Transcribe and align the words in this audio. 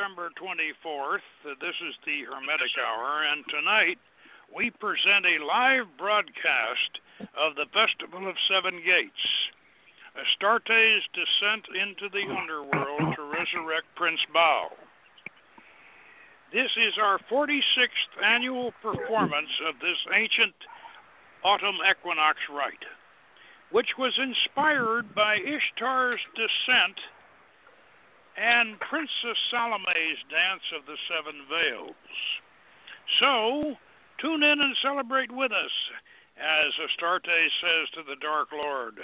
September 0.00 0.30
24th. 0.40 1.26
Uh, 1.44 1.54
this 1.60 1.76
is 1.84 1.94
the 2.06 2.24
Hermetic 2.24 2.72
Hour, 2.80 3.20
and 3.32 3.44
tonight 3.52 3.98
we 4.48 4.70
present 4.70 5.28
a 5.28 5.44
live 5.44 5.84
broadcast 5.98 7.04
of 7.36 7.52
the 7.56 7.68
Festival 7.68 8.24
of 8.24 8.34
Seven 8.48 8.80
Gates, 8.80 9.24
Astarte's 10.16 11.04
descent 11.12 11.68
into 11.76 12.08
the 12.08 12.24
underworld 12.32 13.12
to 13.16 13.22
resurrect 13.28 13.92
Prince 13.94 14.20
Baal. 14.32 14.72
This 16.52 16.72
is 16.80 16.96
our 16.96 17.18
46th 17.30 18.24
annual 18.24 18.72
performance 18.80 19.52
of 19.68 19.80
this 19.84 20.00
ancient 20.16 20.56
autumn 21.44 21.76
equinox 21.84 22.38
rite, 22.48 22.88
which 23.70 23.98
was 23.98 24.16
inspired 24.16 25.14
by 25.14 25.36
Ishtar's 25.36 26.24
descent 26.32 26.96
and 28.36 28.78
Princess 28.80 29.38
Salome's 29.50 30.20
dance 30.30 30.66
of 30.76 30.86
the 30.86 30.96
seven 31.08 31.42
veils. 31.48 31.94
So, 33.18 33.76
tune 34.20 34.42
in 34.42 34.60
and 34.60 34.76
celebrate 34.82 35.32
with 35.32 35.52
us, 35.52 35.74
as 36.38 36.72
Astarte 36.78 37.26
says 37.26 37.90
to 37.94 38.02
the 38.02 38.16
Dark 38.20 38.48
Lord. 38.52 39.00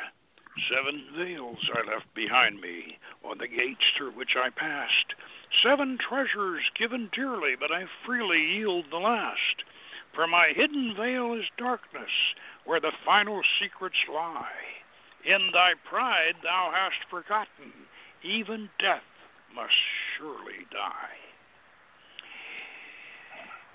Seven 0.73 1.05
veils 1.17 1.59
I 1.75 1.91
left 1.91 2.13
behind 2.15 2.61
me 2.61 2.99
on 3.25 3.39
the 3.39 3.49
gates 3.49 3.85
through 3.97 4.13
which 4.13 4.37
I 4.37 4.49
passed. 4.49 5.15
Seven 5.63 5.99
treasures 5.99 6.63
given 6.79 7.11
dearly, 7.13 7.57
but 7.59 7.71
I 7.71 7.85
freely 8.07 8.41
yield 8.41 8.87
the 8.91 8.97
last. 8.97 9.65
For 10.15 10.27
my 10.27 10.53
hidden 10.57 10.95
veil 10.97 11.35
is 11.35 11.45
darkness, 11.59 12.11
where 12.65 12.81
the 12.81 12.93
final 13.05 13.43
secrets 13.61 14.01
lie. 14.09 14.81
In 15.25 15.51
thy 15.53 15.75
pride 15.85 16.37
thou 16.43 16.73
hast 16.73 17.11
forgotten, 17.11 17.73
even 18.23 18.71
death 18.79 19.03
must 19.57 19.73
surely 20.17 20.69
die. 20.69 21.17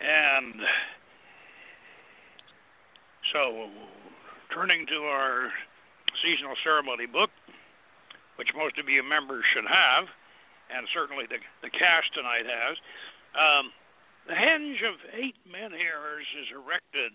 And 0.01 0.61
so, 3.33 3.69
turning 4.53 4.85
to 4.87 4.97
our 5.09 5.49
seasonal 6.21 6.55
ceremony 6.63 7.05
book, 7.05 7.29
which 8.37 8.49
most 8.55 8.77
of 8.77 8.89
you 8.89 9.01
members 9.01 9.43
should 9.53 9.65
have, 9.65 10.05
and 10.69 10.85
certainly 10.93 11.25
the, 11.25 11.41
the 11.65 11.69
cast 11.69 12.13
tonight 12.13 12.45
has, 12.45 12.77
um, 13.33 13.73
the 14.27 14.37
henge 14.37 14.85
of 14.85 15.01
eight 15.17 15.35
men 15.49 15.73
menhirs 15.73 16.29
is 16.37 16.47
erected 16.53 17.13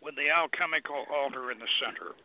with 0.00 0.16
the 0.16 0.32
alchemical 0.32 1.04
altar 1.12 1.52
in 1.52 1.58
the 1.58 1.68
center. 1.80 2.16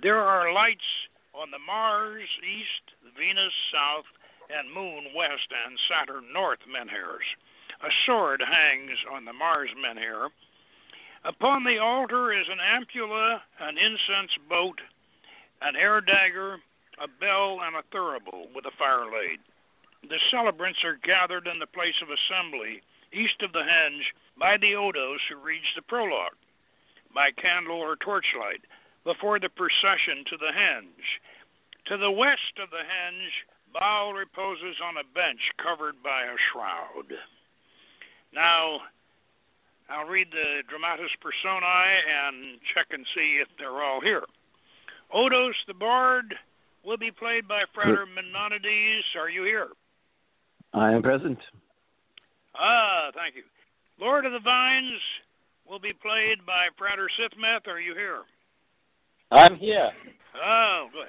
There 0.00 0.20
are 0.20 0.52
lights 0.52 0.86
on 1.34 1.50
the 1.50 1.58
Mars 1.58 2.28
east, 2.44 2.84
Venus 3.16 3.52
south, 3.72 4.08
and 4.52 4.72
Moon 4.72 5.14
west, 5.14 5.48
and 5.66 5.78
Saturn 5.88 6.32
north 6.32 6.60
menhirs. 6.68 7.26
A 7.82 7.90
sword 8.06 8.42
hangs 8.42 8.98
on 9.10 9.24
the 9.24 9.32
Mars 9.32 9.70
menhir. 9.76 10.28
Upon 11.24 11.64
the 11.64 11.78
altar 11.78 12.32
is 12.32 12.46
an 12.48 12.58
ampulla, 12.58 13.40
an 13.60 13.78
incense 13.78 14.32
boat, 14.48 14.80
an 15.60 15.76
air 15.76 16.00
dagger, 16.00 16.58
a 16.98 17.08
bell, 17.08 17.60
and 17.62 17.76
a 17.76 17.82
thurible 17.94 18.52
with 18.54 18.66
a 18.66 18.76
fire 18.78 19.06
laid. 19.06 19.40
The 20.02 20.20
celebrants 20.30 20.84
are 20.84 20.98
gathered 21.02 21.46
in 21.46 21.58
the 21.58 21.66
place 21.66 21.94
of 22.02 22.08
assembly 22.10 22.82
east 23.12 23.42
of 23.42 23.52
the 23.52 23.62
henge 23.62 24.08
by 24.38 24.56
the 24.56 24.72
Odos 24.72 25.20
who 25.28 25.36
reads 25.36 25.68
the 25.76 25.82
prologue, 25.82 26.36
by 27.14 27.30
candle 27.30 27.76
or 27.76 27.96
torchlight, 27.96 28.64
before 29.04 29.38
the 29.38 29.50
procession 29.50 30.24
to 30.30 30.36
the 30.36 30.52
henge. 30.54 31.20
To 31.86 31.96
the 31.96 32.10
west 32.10 32.58
of 32.62 32.70
the 32.70 32.82
henge, 32.82 33.30
Baal 33.72 34.12
reposes 34.12 34.76
on 34.84 34.96
a 34.96 35.14
bench 35.14 35.40
covered 35.62 36.02
by 36.02 36.24
a 36.24 36.36
shroud. 36.52 37.16
Now, 38.34 38.80
I'll 39.88 40.08
read 40.08 40.28
the 40.30 40.62
dramatis 40.68 41.10
personae 41.20 42.00
and 42.06 42.60
check 42.74 42.86
and 42.90 43.04
see 43.14 43.40
if 43.40 43.48
they're 43.58 43.82
all 43.82 44.00
here. 44.00 44.24
Odos 45.14 45.56
the 45.66 45.74
Bard 45.74 46.34
will 46.84 46.96
be 46.96 47.10
played 47.10 47.46
by 47.46 47.62
Frater 47.74 48.06
Memnonides. 48.06 49.04
Are 49.18 49.28
you 49.28 49.44
here? 49.44 49.68
I 50.72 50.92
am 50.92 51.02
present. 51.02 51.38
Ah, 52.54 53.10
thank 53.14 53.36
you. 53.36 53.42
Lord 54.00 54.24
of 54.24 54.32
the 54.32 54.40
Vines 54.40 55.00
will 55.68 55.78
be 55.78 55.92
played 55.92 56.44
by 56.46 56.68
Frater 56.78 57.08
Sithmeth. 57.18 57.68
Are 57.68 57.80
you 57.80 57.94
here? 57.94 58.22
I'm 59.30 59.56
here. 59.56 59.90
Oh, 60.42 60.88
good. 60.92 61.08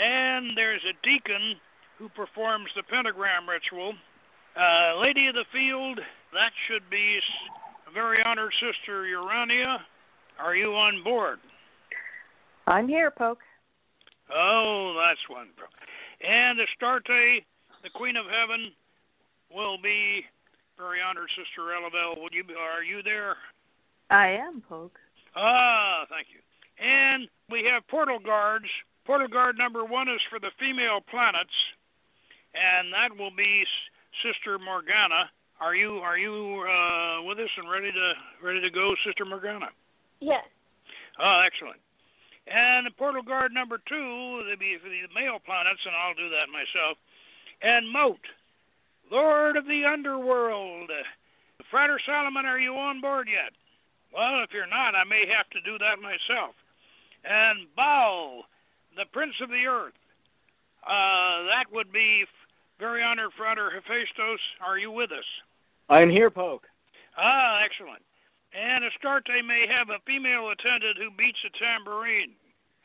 And 0.00 0.56
there's 0.56 0.82
a 0.84 0.94
deacon 1.06 1.56
who 2.02 2.08
performs 2.08 2.66
the 2.74 2.82
pentagram 2.82 3.48
ritual. 3.48 3.94
Uh, 4.58 4.98
Lady 5.00 5.28
of 5.28 5.34
the 5.34 5.46
Field, 5.52 6.00
that 6.34 6.50
should 6.66 6.82
be 6.90 7.20
very 7.94 8.18
honored 8.24 8.52
sister 8.58 9.06
Urania. 9.06 9.78
Are 10.40 10.56
you 10.56 10.74
on 10.74 11.04
board? 11.04 11.38
I'm 12.66 12.88
here, 12.88 13.12
Poke. 13.12 13.38
Oh, 14.34 14.98
that's 14.98 15.20
wonderful. 15.30 15.68
And 16.26 16.58
Astarte, 16.58 17.44
the 17.84 17.90
Queen 17.94 18.16
of 18.16 18.26
Heaven, 18.26 18.72
will 19.54 19.78
be 19.80 20.24
very 20.76 20.98
honored 21.00 21.28
Sister 21.36 21.70
Elabel. 21.70 22.20
Would 22.20 22.32
you 22.32 22.42
be, 22.42 22.54
are 22.54 22.82
you 22.82 23.02
there? 23.02 23.36
I 24.10 24.28
am, 24.30 24.62
Poke. 24.68 24.98
Ah, 25.36 26.04
thank 26.10 26.26
you. 26.34 26.40
And 26.84 27.28
we 27.48 27.68
have 27.70 27.86
portal 27.86 28.18
guards. 28.18 28.66
Portal 29.06 29.28
guard 29.28 29.56
number 29.56 29.84
one 29.84 30.08
is 30.08 30.20
for 30.30 30.40
the 30.40 30.50
female 30.58 31.00
planets, 31.10 31.54
and 32.54 32.92
that 32.92 33.16
will 33.16 33.34
be 33.34 33.64
Sister 34.22 34.58
Morgana. 34.58 35.30
Are 35.60 35.74
you 35.74 35.98
are 36.02 36.18
you 36.18 36.64
uh, 36.66 37.22
with 37.22 37.38
us 37.38 37.50
and 37.56 37.70
ready 37.70 37.92
to 37.92 38.12
ready 38.42 38.60
to 38.60 38.70
go, 38.70 38.94
Sister 39.06 39.24
Morgana? 39.24 39.70
Yes. 40.20 40.44
Oh, 41.20 41.42
excellent. 41.46 41.80
And 42.46 42.86
the 42.86 42.90
portal 42.90 43.22
guard 43.22 43.52
number 43.52 43.78
two, 43.88 44.42
they 44.48 44.56
be 44.56 44.76
for 44.82 44.88
the 44.88 45.06
male 45.14 45.38
planets, 45.38 45.80
and 45.86 45.94
I'll 45.94 46.18
do 46.18 46.28
that 46.30 46.50
myself. 46.50 46.98
And 47.62 47.86
Mot, 47.86 48.18
Lord 49.10 49.56
of 49.56 49.66
the 49.66 49.84
Underworld. 49.86 50.90
Frater 51.70 52.00
Solomon, 52.04 52.44
are 52.44 52.58
you 52.58 52.74
on 52.74 53.00
board 53.00 53.28
yet? 53.30 53.54
Well, 54.12 54.42
if 54.42 54.50
you're 54.52 54.66
not, 54.66 54.94
I 54.94 55.04
may 55.04 55.24
have 55.30 55.48
to 55.50 55.60
do 55.62 55.78
that 55.78 56.02
myself. 56.02 56.54
And 57.24 57.66
Baal, 57.76 58.44
the 58.96 59.06
Prince 59.12 59.34
of 59.40 59.48
the 59.48 59.64
Earth. 59.64 59.96
Uh, 60.82 61.46
that 61.48 61.70
would 61.72 61.92
be 61.92 62.24
very 62.82 62.98
honored 62.98 63.30
Frater 63.38 63.70
Hephaestus. 63.70 64.42
Are 64.58 64.74
you 64.74 64.90
with 64.90 65.14
us? 65.14 65.28
I'm 65.86 66.10
here, 66.10 66.34
Poke. 66.34 66.66
Ah, 67.14 67.62
excellent. 67.62 68.02
And 68.50 68.82
Astarte 68.82 69.30
may 69.46 69.70
have 69.70 69.86
a 69.94 70.02
female 70.02 70.50
attendant 70.50 70.98
who 70.98 71.14
beats 71.14 71.38
a 71.46 71.52
tambourine. 71.62 72.34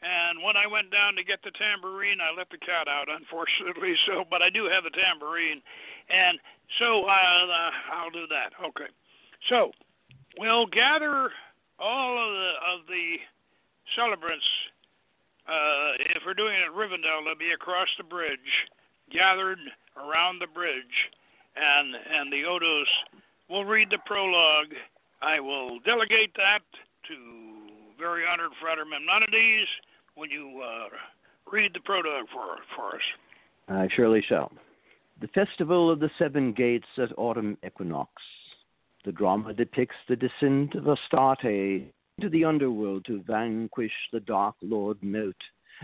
And 0.06 0.46
when 0.46 0.54
I 0.54 0.70
went 0.70 0.94
down 0.94 1.18
to 1.18 1.26
get 1.26 1.42
the 1.42 1.50
tambourine, 1.58 2.22
I 2.22 2.30
let 2.30 2.46
the 2.54 2.62
cat 2.62 2.86
out, 2.86 3.10
unfortunately. 3.10 3.98
So, 4.06 4.22
but 4.30 4.46
I 4.46 4.54
do 4.54 4.70
have 4.70 4.86
the 4.86 4.94
tambourine, 4.94 5.66
and 6.14 6.38
so 6.78 7.10
I'll, 7.10 7.50
uh, 7.50 7.74
I'll 7.98 8.14
do 8.14 8.30
that. 8.30 8.54
Okay. 8.62 8.94
So 9.50 9.74
we'll 10.38 10.70
gather 10.70 11.34
all 11.82 12.14
of 12.22 12.30
the 12.38 12.52
of 12.70 12.80
the 12.86 13.18
celebrants. 13.98 14.46
Uh, 15.50 15.98
if 16.16 16.22
we're 16.24 16.38
doing 16.38 16.54
it 16.54 16.70
at 16.70 16.78
Rivendell, 16.78 17.26
they'll 17.26 17.40
be 17.40 17.52
across 17.52 17.90
the 17.98 18.04
bridge, 18.06 18.70
gathered 19.12 19.60
around 19.98 20.40
the 20.40 20.48
bridge, 20.48 21.12
and 21.56 21.96
and 21.96 22.32
the 22.32 22.44
Odos 22.48 22.92
will 23.50 23.66
read 23.66 23.90
the 23.90 24.00
prologue 24.06 24.74
I 25.22 25.40
will 25.40 25.80
delegate 25.80 26.34
that 26.36 26.60
to 27.08 27.16
very 28.00 28.24
honored 28.32 28.52
Frater 28.62 28.86
Memnonides. 28.86 29.68
Will 30.16 30.28
you 30.28 30.62
uh, 30.64 30.90
read 31.52 31.72
the 31.74 31.80
prologue 31.80 32.28
for, 32.32 32.58
for 32.76 32.96
us? 32.96 33.02
I 33.68 33.88
surely 33.96 34.24
shall. 34.28 34.52
The 35.20 35.28
Festival 35.30 35.90
of 35.90 36.00
the 36.00 36.12
Seven 36.20 36.54
Gates 36.54 36.88
at 36.98 37.18
Autumn 37.18 37.58
Equinox. 37.66 38.12
The 39.06 39.12
drama 39.12 39.54
depicts 39.54 39.96
the 40.08 40.16
descent 40.16 40.76
of 40.76 40.88
Astarte 40.88 41.46
into 42.18 42.30
the 42.30 42.46
underworld 42.46 43.06
to 43.06 43.24
vanquish 43.24 43.92
the 44.14 44.20
Dark 44.20 44.56
Lord 44.62 45.02
Mot 45.02 45.36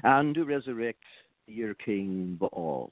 and 0.04 0.36
to 0.36 0.46
resurrect 0.46 1.04
Year 1.48 1.74
King 1.74 2.38
Baal. 2.40 2.92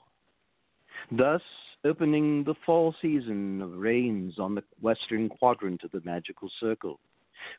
Thus, 1.09 1.41
opening 1.83 2.43
the 2.43 2.55
fall 2.65 2.93
season 3.01 3.61
of 3.61 3.77
rains 3.77 4.37
on 4.37 4.55
the 4.55 4.63
western 4.81 5.29
quadrant 5.29 5.83
of 5.83 5.91
the 5.91 6.01
magical 6.03 6.49
circle, 6.59 6.99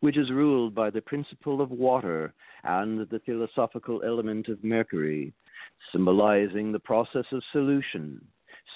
which 0.00 0.16
is 0.16 0.30
ruled 0.30 0.74
by 0.74 0.90
the 0.90 1.00
principle 1.00 1.60
of 1.60 1.70
water 1.70 2.34
and 2.62 3.00
the 3.08 3.20
philosophical 3.26 4.02
element 4.04 4.48
of 4.48 4.62
Mercury, 4.62 5.32
symbolizing 5.90 6.70
the 6.70 6.78
process 6.78 7.24
of 7.32 7.42
solution, 7.50 8.24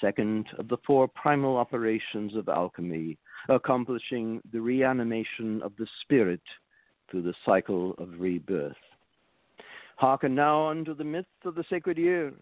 second 0.00 0.46
of 0.58 0.68
the 0.68 0.78
four 0.86 1.06
primal 1.06 1.56
operations 1.56 2.34
of 2.34 2.48
alchemy, 2.48 3.18
accomplishing 3.48 4.40
the 4.52 4.60
reanimation 4.60 5.62
of 5.62 5.72
the 5.78 5.86
spirit 6.02 6.42
through 7.08 7.22
the 7.22 7.34
cycle 7.44 7.94
of 7.98 8.18
rebirth. 8.18 8.76
Hearken 9.96 10.34
now 10.34 10.68
unto 10.68 10.94
the 10.94 11.04
myth 11.04 11.26
of 11.44 11.54
the 11.54 11.64
sacred 11.70 11.98
year 11.98 12.34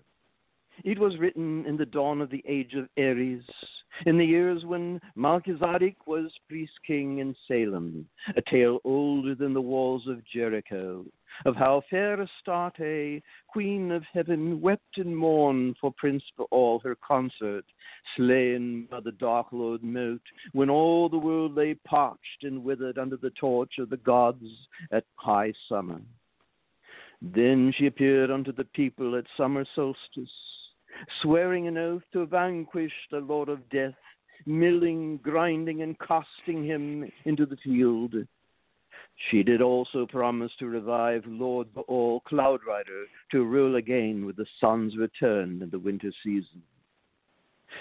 It 0.82 0.98
was 0.98 1.16
written 1.18 1.64
in 1.66 1.76
the 1.76 1.86
dawn 1.86 2.20
of 2.20 2.30
the 2.30 2.42
age 2.46 2.74
of 2.74 2.88
Aries, 2.96 3.44
in 4.06 4.18
the 4.18 4.24
years 4.26 4.64
when 4.64 5.00
Melchizedek 5.14 6.06
was 6.06 6.32
priest 6.48 6.72
king 6.84 7.18
in 7.18 7.34
Salem, 7.46 8.08
a 8.36 8.42
tale 8.42 8.80
older 8.82 9.36
than 9.36 9.54
the 9.54 9.62
walls 9.62 10.08
of 10.08 10.24
Jericho, 10.26 11.06
of 11.46 11.54
how 11.54 11.82
fair 11.88 12.20
Astarte, 12.20 13.22
queen 13.46 13.92
of 13.92 14.02
heaven, 14.12 14.60
wept 14.60 14.98
and 14.98 15.16
mourned 15.16 15.76
for 15.80 15.92
Prince 15.92 16.24
Baal 16.36 16.80
her 16.80 16.96
consort, 16.96 17.64
slain 18.16 18.86
by 18.90 18.98
the 19.00 19.12
dark 19.12 19.52
Lord 19.52 19.82
Mot, 19.84 20.20
when 20.52 20.70
all 20.70 21.08
the 21.08 21.16
world 21.16 21.54
lay 21.54 21.74
parched 21.74 22.42
and 22.42 22.64
withered 22.64 22.98
under 22.98 23.16
the 23.16 23.30
torch 23.30 23.78
of 23.78 23.90
the 23.90 23.96
gods 23.98 24.44
at 24.90 25.04
high 25.14 25.52
summer. 25.68 26.02
Then 27.22 27.72
she 27.78 27.86
appeared 27.86 28.30
unto 28.30 28.52
the 28.52 28.64
people 28.64 29.16
at 29.16 29.24
summer 29.36 29.64
solstice 29.74 30.28
swearing 31.22 31.66
an 31.66 31.78
oath 31.78 32.02
to 32.12 32.26
vanquish 32.26 32.92
the 33.10 33.20
Lord 33.20 33.48
of 33.48 33.68
Death, 33.70 33.94
milling, 34.46 35.18
grinding, 35.18 35.82
and 35.82 35.96
casting 35.98 36.64
him 36.64 37.10
into 37.24 37.46
the 37.46 37.56
field. 37.56 38.14
She 39.30 39.42
did 39.42 39.62
also 39.62 40.06
promise 40.06 40.52
to 40.58 40.66
revive 40.66 41.24
Lord 41.26 41.68
Baal 41.72 42.20
Cloud 42.26 42.60
Rider 42.66 43.04
to 43.30 43.44
rule 43.44 43.76
again 43.76 44.26
with 44.26 44.36
the 44.36 44.46
sun's 44.60 44.96
return 44.96 45.62
in 45.62 45.70
the 45.70 45.78
winter 45.78 46.12
season. 46.22 46.62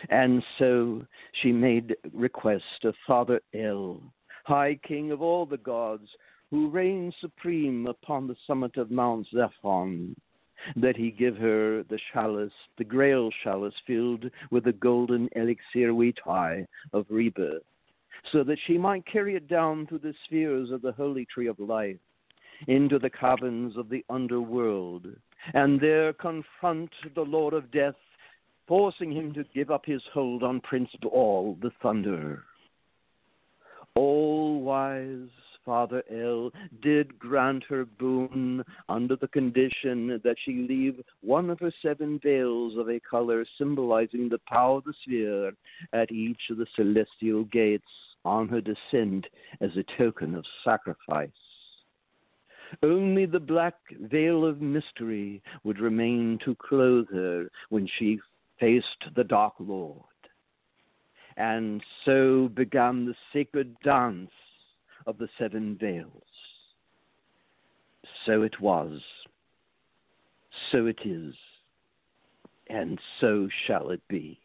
And 0.09 0.44
so 0.57 1.06
she 1.42 1.51
made 1.51 1.95
request 2.13 2.83
of 2.83 2.95
Father 3.06 3.42
El, 3.54 4.01
High 4.45 4.80
King 4.88 5.12
of 5.12 5.21
all 5.21 5.45
the 5.45 5.57
gods, 5.57 6.07
who 6.50 6.69
reigns 6.69 7.16
supreme 7.19 7.88
upon 7.88 8.27
the 8.27 8.36
summit 8.45 8.77
of 8.77 8.92
Mount 8.92 9.27
Zaphon, 9.33 10.16
that 10.76 10.96
he 10.96 11.12
give 11.12 11.36
her 11.38 11.84
the 11.84 12.00
chalice, 12.12 12.54
the 12.78 12.84
grail 12.84 13.30
chalice 13.44 13.74
filled 13.86 14.26
with 14.52 14.64
the 14.64 14.74
golden 14.74 15.30
elixir 15.36 15.94
vitae 15.94 16.66
of 16.94 17.06
rebirth, 17.10 17.64
so 18.32 18.44
that 18.44 18.60
she 18.66 18.78
might 18.78 19.06
carry 19.06 19.36
it 19.36 19.48
down 19.48 19.86
through 19.88 20.00
the 20.00 20.14
spheres 20.26 20.72
of 20.72 20.82
the 20.82 20.92
holy 20.94 21.26
tree 21.26 21.48
of 21.48 21.60
life 21.60 21.98
into 22.68 23.00
the 23.00 23.10
caverns 23.10 23.76
of 23.78 23.90
the 23.90 24.06
underworld, 24.10 25.08
and 25.54 25.80
there 25.80 26.14
confront 26.14 26.90
the 27.16 27.22
Lord 27.22 27.54
of 27.54 27.72
Death, 27.72 27.96
forcing 28.68 29.12
him 29.12 29.34
to 29.34 29.44
give 29.54 29.72
up 29.72 29.86
his 29.86 30.02
hold 30.14 30.44
on 30.44 30.62
Prince 30.62 30.90
Baal 31.02 31.58
the 31.62 31.72
Thunderer. 31.84 32.44
All 33.96 34.62
wise 34.62 35.30
Father 35.65 36.04
El 36.12 36.51
did 36.81 37.18
grant 37.18 37.63
her 37.65 37.86
boon 37.86 38.63
under 38.89 39.15
the 39.15 39.27
condition 39.27 40.19
that 40.24 40.36
she 40.44 40.65
leave 40.68 41.00
one 41.21 41.50
of 41.50 41.60
her 41.60 41.71
seven 41.81 42.19
veils 42.21 42.77
of 42.77 42.89
a 42.89 43.00
color 43.00 43.45
symbolizing 43.57 44.30
the 44.30 44.42
power 44.48 44.77
of 44.77 44.83
the 44.83 44.94
sphere 45.04 45.54
at 45.94 46.12
each 46.12 46.42
of 46.50 46.57
the 46.57 46.68
celestial 46.75 47.45
gates 47.45 47.83
on 48.25 48.48
her 48.50 48.62
descent 48.62 49.25
as 49.62 49.71
a 49.77 49.98
token 49.98 50.36
of 50.36 50.45
sacrifice. 50.63 51.30
Only 52.81 53.25
the 53.25 53.39
black 53.39 53.75
veil 54.01 54.45
of 54.45 54.62
mystery 54.62 55.42
would 55.63 55.80
remain 55.80 56.39
to 56.44 56.56
clothe 56.56 57.09
her 57.12 57.50
when 57.69 57.88
she 58.00 58.19
faced 58.59 59.06
the 59.16 59.24
Dark 59.24 59.54
Lord. 59.59 60.01
And 61.38 61.83
so 62.06 62.50
began 62.50 63.06
the 63.06 63.16
sacred 63.31 63.75
dance 63.83 64.31
of 65.06 65.18
the 65.18 65.30
seven 65.38 65.78
veils. 65.80 66.24
So 68.26 68.42
it 68.44 68.60
was, 68.60 69.02
so 70.72 70.86
it 70.86 71.00
is, 71.06 71.34
and 72.70 73.00
so 73.20 73.48
shall 73.68 73.90
it 73.90 74.02
be. 74.08 74.40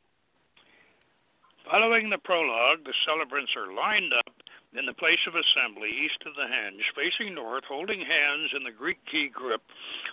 Following 1.71 2.09
the 2.09 2.19
prologue, 2.19 2.85
the 2.85 2.95
celebrants 3.07 3.53
are 3.57 3.73
lined 3.75 4.13
up 4.13 4.33
in 4.77 4.87
the 4.87 4.95
place 4.95 5.21
of 5.27 5.35
assembly 5.35 5.91
east 5.91 6.21
of 6.27 6.35
the 6.35 6.49
henge, 6.49 6.85
facing 6.97 7.35
north, 7.35 7.65
holding 7.69 8.01
hands 8.01 8.51
in 8.57 8.65
the 8.65 8.73
Greek 8.73 8.99
key 9.11 9.29
grip, 9.33 9.63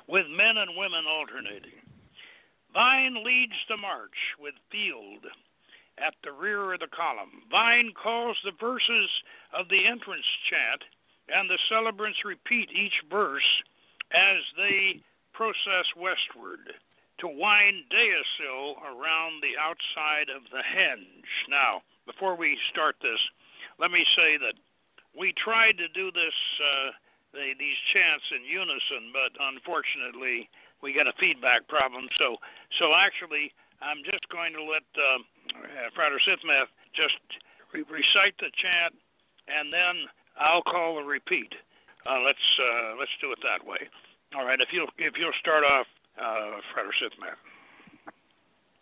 with 0.08 0.28
men 0.28 0.58
and 0.58 0.78
women 0.78 1.06
alternating. 1.08 1.80
Vine 2.74 3.24
leads 3.24 3.56
the 3.70 3.78
march 3.78 4.36
with 4.40 4.54
Field 4.70 5.24
at 5.98 6.14
the 6.24 6.32
rear 6.32 6.74
of 6.74 6.80
the 6.80 6.92
column. 6.92 7.44
Vine 7.50 7.92
calls 7.96 8.38
the 8.44 8.52
verses 8.60 9.10
of 9.54 9.70
the 9.70 9.86
entrance 9.86 10.26
chant, 10.50 10.84
and 11.30 11.50
the 11.50 11.60
celebrants 11.70 12.26
repeat 12.26 12.70
each 12.72 13.02
verse 13.10 13.48
as 14.14 14.42
they 14.58 15.02
process 15.34 15.88
westward 15.96 16.76
to 17.20 17.28
wind 17.28 17.88
Deosil 17.92 18.76
around 18.84 19.42
the 19.42 19.56
outside 19.60 20.28
of 20.30 20.44
the 20.52 20.64
henge. 20.64 21.32
Now, 21.50 21.82
before 22.06 22.36
we 22.36 22.58
start 22.70 22.96
this, 23.02 23.20
let 23.80 23.92
me 23.92 24.06
say 24.16 24.38
that 24.38 24.56
we 25.18 25.34
tried 25.34 25.78
to 25.80 25.88
do 25.88 26.12
this 26.12 26.36
uh, 26.60 26.92
the, 27.36 27.52
these 27.60 27.80
chants 27.92 28.24
in 28.32 28.48
unison, 28.48 29.12
but 29.12 29.36
unfortunately 29.36 30.48
we 30.84 30.96
got 30.96 31.08
a 31.08 31.16
feedback 31.20 31.68
problem. 31.68 32.08
So, 32.20 32.40
so 32.80 32.96
actually, 32.96 33.52
I'm 33.84 34.04
just 34.08 34.28
going 34.32 34.56
to 34.56 34.64
let 34.64 34.88
uh, 34.96 35.20
uh, 35.64 35.90
Frater 35.96 36.20
Sithmath 36.28 36.72
just 36.96 37.20
re- 37.74 37.88
recite 37.88 38.36
the 38.40 38.52
chant, 38.60 38.94
and 39.48 39.72
then 39.72 40.08
I'll 40.40 40.64
call 40.64 40.96
the 40.96 41.04
repeat. 41.04 41.54
Uh, 42.06 42.20
let's 42.26 42.48
uh, 42.60 42.96
let's 43.00 43.12
do 43.22 43.32
it 43.32 43.40
that 43.42 43.66
way. 43.66 43.80
All 44.38 44.46
right. 44.46 44.60
If 44.60 44.70
you'll 44.72 44.90
if 44.98 45.14
you'll 45.18 45.38
start 45.40 45.64
off, 45.64 45.88
uh, 46.20 46.62
Frater 46.74 46.94
Sithmath. 47.02 47.40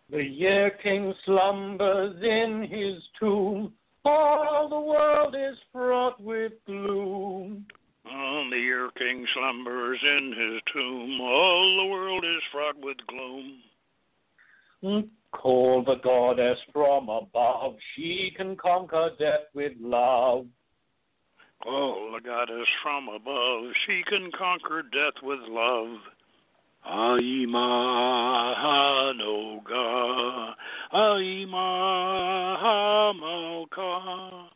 The 0.09 0.23
year 0.23 0.71
king 0.83 1.13
slumbers 1.25 2.21
in 2.21 2.67
his 2.69 3.01
tomb. 3.19 3.73
All 4.05 4.67
the 4.69 4.79
world 4.79 5.35
is 5.35 5.57
fraught 5.71 6.21
with 6.21 6.51
gloom. 6.65 7.65
On 8.05 8.49
the 8.49 8.57
year 8.57 8.89
king 8.97 9.25
slumbers 9.33 9.99
in 10.03 10.33
his 10.37 10.61
tomb. 10.73 11.21
All 11.21 11.83
the 11.83 11.89
world 11.89 12.25
is 12.25 12.41
fraught 12.51 12.77
with 12.79 12.97
gloom. 13.07 13.61
Call 15.33 15.83
the 15.83 15.95
goddess 15.95 16.59
from 16.71 17.09
above, 17.09 17.75
she 17.95 18.31
can 18.35 18.55
conquer 18.55 19.09
death 19.19 19.47
with 19.53 19.73
love. 19.81 20.45
Call 21.61 22.11
the 22.13 22.21
goddess 22.21 22.67
from 22.81 23.09
above, 23.09 23.73
she 23.85 24.03
can 24.07 24.31
conquer 24.37 24.83
death 24.83 25.21
with 25.21 25.39
love. 25.49 25.97
Aima 26.87 28.55
Noga, 29.15 30.53
Aima 30.93 31.53
Malka. 33.19 34.49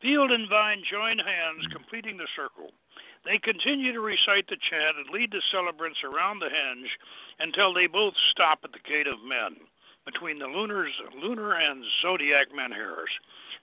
Field 0.00 0.30
and 0.30 0.48
Vine 0.48 0.82
join 0.90 1.18
hands, 1.18 1.66
completing 1.72 2.16
the 2.16 2.28
circle. 2.34 2.70
They 3.24 3.38
continue 3.38 3.92
to 3.92 4.00
recite 4.00 4.46
the 4.48 4.56
chant 4.70 4.96
and 4.98 5.10
lead 5.10 5.32
the 5.32 5.42
celebrants 5.50 5.98
around 6.04 6.38
the 6.38 6.46
henge 6.46 6.88
until 7.40 7.74
they 7.74 7.86
both 7.86 8.14
stop 8.30 8.60
at 8.62 8.72
the 8.72 8.78
gate 8.86 9.06
of 9.06 9.18
men, 9.26 9.56
between 10.06 10.38
the 10.38 10.46
lunars, 10.46 10.94
lunar 11.20 11.52
and 11.52 11.84
zodiac 12.00 12.46
menhirs. 12.54 13.10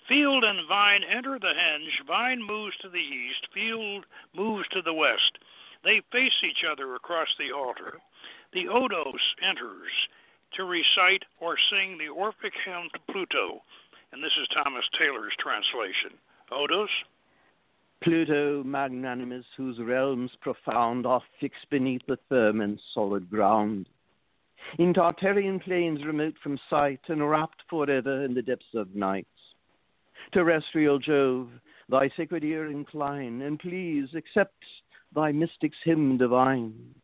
Field 0.08 0.44
and 0.44 0.68
Vine 0.68 1.02
enter 1.04 1.40
the 1.40 1.56
henge. 1.56 2.06
Vine 2.06 2.44
moves 2.46 2.76
to 2.82 2.90
the 2.90 2.98
east. 2.98 3.48
Field 3.54 4.06
moves 4.36 4.68
to 4.70 4.82
the 4.82 4.94
west. 4.94 5.40
They 5.84 6.02
face 6.12 6.44
each 6.44 6.64
other 6.70 6.96
across 6.96 7.30
the 7.40 7.56
altar. 7.56 8.00
The 8.54 8.66
Odos 8.66 9.24
enters 9.42 9.92
to 10.56 10.66
recite 10.66 11.24
or 11.40 11.56
sing 11.72 11.98
the 11.98 12.10
Orphic 12.10 12.54
hymn 12.66 12.90
to 12.94 13.12
Pluto, 13.12 13.62
and 14.12 14.24
this 14.24 14.34
is 14.40 14.48
Thomas 14.54 14.86
Taylor's 15.00 15.34
translation. 15.40 16.20
Odos. 16.52 16.92
Pluto 18.04 18.64
magnanimous, 18.64 19.46
whose 19.56 19.80
realms 19.80 20.32
profound 20.42 21.06
are 21.08 21.22
fixed 21.40 21.70
beneath 21.70 22.06
the 22.08 22.20
firm 22.28 22.60
and 22.60 22.80
solid 22.94 23.30
ground. 23.30 23.88
In 24.80 24.94
Tartarian 24.94 25.60
plains 25.62 26.06
remote 26.06 26.36
from 26.42 26.60
sight, 26.70 27.02
and 27.08 27.30
wrapped 27.30 27.62
forever 27.70 28.24
in 28.24 28.34
the 28.34 28.42
depths 28.42 28.74
of 28.74 28.96
night. 28.96 29.28
Terrestrial 30.32 31.00
Jove, 31.00 31.50
thy 31.90 32.10
sacred 32.18 32.44
ear 32.44 32.70
incline, 32.70 33.42
and 33.42 33.60
please 33.60 34.10
accept 34.16 34.64
thy 35.14 35.32
mystic's 35.32 35.78
hymn 35.84 36.18
divine. 36.18 36.96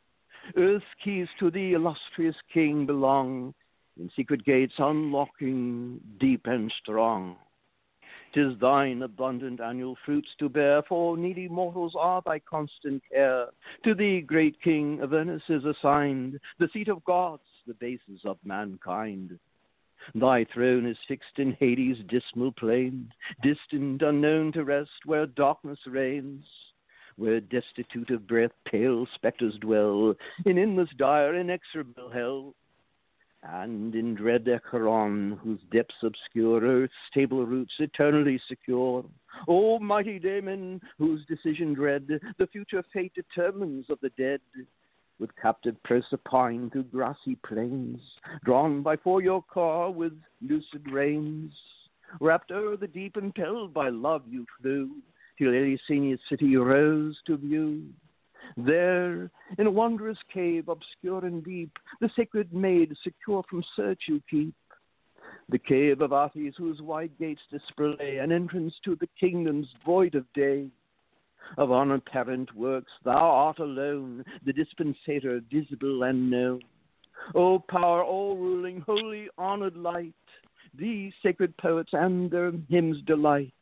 Earth's 0.56 0.86
keys 1.04 1.28
to 1.40 1.52
thee, 1.52 1.74
illustrious 1.74 2.36
king, 2.52 2.86
belong, 2.86 3.54
in 4.00 4.10
secret 4.16 4.44
gates 4.46 4.74
unlocking, 4.78 6.00
deep 6.20 6.42
and 6.46 6.72
strong. 6.82 7.38
'Tis 8.32 8.58
thine 8.60 9.02
abundant 9.02 9.60
annual 9.60 9.98
fruits 10.06 10.30
to 10.38 10.48
bear, 10.48 10.84
for 10.84 11.18
needy 11.18 11.48
mortals 11.48 11.96
are 11.98 12.22
thy 12.26 12.38
constant 12.38 13.02
care. 13.12 13.48
To 13.84 13.96
thee, 13.96 14.22
great 14.22 14.62
King, 14.62 15.00
Avernus 15.02 15.42
is 15.50 15.66
assigned, 15.66 16.40
the 16.60 16.70
seat 16.72 16.90
of 16.90 17.04
gods, 17.06 17.44
the 17.66 17.74
basis 17.74 18.24
of 18.26 18.38
mankind. 18.44 19.40
Thy 20.14 20.46
throne 20.46 20.86
is 20.86 20.98
fixed 21.08 21.40
in 21.40 21.54
Hades' 21.54 22.04
dismal 22.08 22.52
plain, 22.52 23.12
distant, 23.42 24.02
unknown 24.02 24.52
to 24.54 24.64
rest, 24.64 25.06
where 25.06 25.26
darkness 25.26 25.80
reigns, 25.88 26.46
where 27.16 27.42
destitute 27.42 28.12
of 28.12 28.28
breath 28.28 28.54
pale 28.64 29.08
spectres 29.16 29.58
dwell, 29.60 30.16
in 30.46 30.58
endless 30.58 30.90
dire, 30.98 31.36
inexorable 31.36 32.10
hell. 32.10 32.54
And 33.42 33.96
in 33.96 34.16
dread 34.16 34.48
Acheron, 34.48 35.40
whose 35.42 35.62
depths 35.72 36.04
obscure 36.04 36.62
earth's 36.62 36.94
stable 37.10 37.46
roots 37.46 37.74
eternally 37.80 38.40
secure, 38.48 39.06
O 39.48 39.80
mighty 39.80 40.20
Daemon, 40.20 40.82
whose 40.98 41.26
decision 41.26 41.74
dread 41.74 42.08
the 42.38 42.48
future 42.48 42.84
fate 42.92 43.14
determines 43.16 43.90
of 43.90 44.00
the 44.02 44.10
dead, 44.18 44.42
with 45.20 45.36
captive 45.42 45.76
Proserpine 45.84 46.72
through 46.72 46.84
grassy 46.84 47.36
plains, 47.46 48.00
drawn 48.44 48.82
by 48.82 48.96
for 48.98 49.22
your 49.22 49.44
car 49.44 49.92
with 49.92 50.14
lucid 50.42 50.90
reins, 50.92 51.54
wrapped 52.20 52.52
o'er 52.52 52.76
the 52.78 52.88
deep, 52.88 53.18
impelled 53.18 53.74
by 53.74 53.90
love 53.90 54.24
you 54.28 54.46
flew, 54.62 54.90
till 55.38 55.54
Eleusinia's 55.54 56.20
city 56.30 56.56
rose 56.56 57.18
to 57.28 57.38
view. 57.38 57.84
There, 58.58 59.30
in 59.58 59.68
a 59.68 59.72
wondrous 59.72 60.18
cave, 60.34 60.68
obscure 60.68 61.26
and 61.26 61.44
deep, 61.44 61.78
the 62.02 62.10
sacred 62.16 62.54
maid 62.54 62.96
secure 63.04 63.44
from 63.50 63.64
search 63.76 64.04
you 64.08 64.22
keep. 64.30 64.54
The 65.50 65.60
cave 65.60 66.02
of 66.02 66.12
Atthis, 66.12 66.56
whose 66.58 66.82
wide 66.82 67.12
gates 67.20 67.42
display 67.52 68.18
an 68.18 68.32
entrance 68.32 68.74
to 68.86 68.96
the 68.96 69.10
kingdoms 69.20 69.68
void 69.86 70.16
of 70.16 70.32
day. 70.34 70.70
Of 71.58 71.72
unapparent 71.72 72.54
works, 72.56 72.92
thou 73.04 73.18
art 73.18 73.60
alone, 73.60 74.24
the 74.46 74.54
dispensator, 74.54 75.42
visible 75.50 76.04
and 76.04 76.30
known. 76.30 76.62
O 77.36 77.60
power 77.60 78.04
all 78.04 78.38
ruling, 78.38 78.82
holy, 78.82 79.30
honored 79.38 79.76
light, 79.76 80.14
these 80.74 81.14
sacred 81.24 81.56
poets 81.58 81.92
and 81.94 82.30
their 82.30 82.52
hymns 82.70 83.02
delight. 83.06 83.54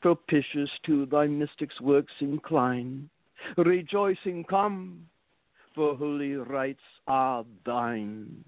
Propitious 0.00 0.70
to 0.86 1.04
thy 1.06 1.26
mystics' 1.26 1.80
works 1.80 2.12
incline, 2.20 3.10
rejoicing 3.56 4.44
come, 4.44 5.06
for 5.74 5.96
holy 5.96 6.34
rites 6.34 6.80
are 7.06 7.44
thine. 7.64 8.44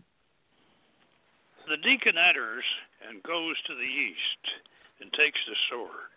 The 1.68 1.76
deacon 1.76 2.14
enters 2.18 2.64
and 3.08 3.22
goes 3.22 3.54
to 3.66 3.74
the 3.74 3.80
east 3.80 4.44
and 5.00 5.12
takes 5.12 5.38
the 5.46 5.54
sword 5.70 6.10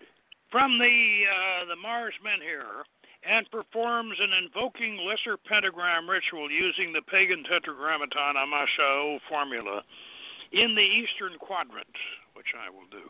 from 0.51 0.77
the 0.79 1.23
uh, 1.27 1.65
the 1.65 1.75
Mars 1.75 2.13
Menhir 2.23 2.87
and 3.27 3.49
performs 3.51 4.15
an 4.21 4.31
invoking 4.45 4.97
lesser 5.03 5.37
pentagram 5.37 6.09
ritual 6.09 6.49
using 6.49 6.93
the 6.93 7.01
pagan 7.01 7.43
tetragrammaton 7.43 8.35
Amashao 8.37 9.19
formula 9.27 9.81
in 10.51 10.75
the 10.75 10.81
eastern 10.81 11.37
quadrant, 11.39 11.91
which 12.35 12.53
I 12.55 12.69
will 12.69 12.87
do. 12.91 13.03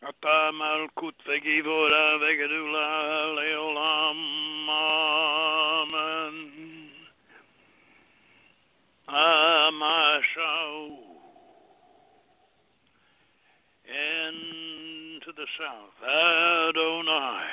Ata 0.00 0.52
malkut 0.52 1.18
vegivora 1.26 2.18
vegadula 2.22 3.34
leolam 3.34 4.68
amen. 4.70 6.36
Amashau. 9.08 10.90
And 13.88 15.22
to 15.22 15.32
the 15.32 15.46
south, 15.58 15.98
Adonai. 16.06 17.48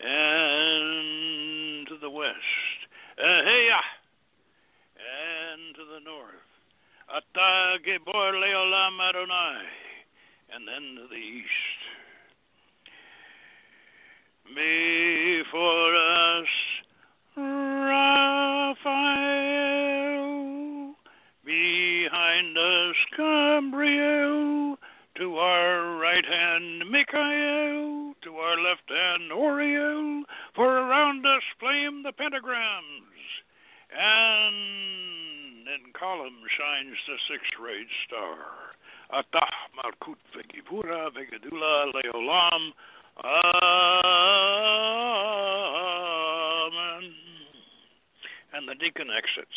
And 0.00 1.86
to 1.88 1.98
the 2.00 2.08
west, 2.08 2.88
Aheya. 3.22 3.80
And 4.96 5.74
to 5.74 5.84
the 5.84 6.00
north, 6.00 6.48
Ata 7.14 7.78
Leolam 7.84 9.00
Adonai 9.06 9.83
and 10.54 10.68
then 10.68 10.94
to 10.96 11.08
the 11.08 11.16
east. 11.16 11.80
Before 14.54 15.96
us, 15.96 16.46
Raphael, 17.36 18.14
behind 21.44 22.58
us, 22.58 22.94
Gabriel, 23.16 24.78
to 25.16 25.36
our 25.38 25.96
right 25.98 26.24
hand, 26.24 26.88
Michael, 26.90 28.14
to 28.22 28.36
our 28.36 28.60
left 28.60 28.88
hand, 28.88 29.32
Oriel, 29.32 30.22
for 30.54 30.78
around 30.78 31.26
us 31.26 31.42
flame 31.58 32.02
the 32.04 32.12
pentagrams, 32.12 33.42
and 33.90 35.66
in 35.66 35.92
column 35.98 36.46
shines 36.56 36.96
the 37.08 37.18
six-rayed 37.28 37.88
star. 38.06 38.63
Atah 39.14 39.70
Malkut 39.78 40.18
Vegivura 40.34 41.06
Vegadula 41.14 41.94
Leolam. 41.94 42.74
Amen. 43.22 43.54
And 48.54 48.66
the 48.68 48.74
deacon 48.74 49.06
exits. 49.16 49.54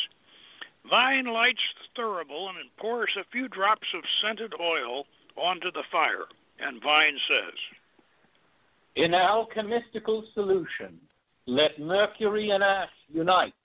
Vine 0.87 1.33
lights 1.33 1.63
the 1.79 1.87
thurible 2.01 2.49
and 2.49 2.69
pours 2.77 3.09
a 3.19 3.25
few 3.31 3.47
drops 3.47 3.87
of 3.95 4.03
scented 4.21 4.53
oil 4.61 5.07
onto 5.35 5.71
the 5.71 5.83
fire. 5.91 6.27
And 6.59 6.79
Vine 6.83 7.17
says, 7.27 7.57
In 8.95 9.11
alchemistical 9.11 10.21
solution, 10.35 10.99
let 11.47 11.79
mercury 11.79 12.51
and 12.51 12.63
ash 12.63 12.89
unite, 13.11 13.55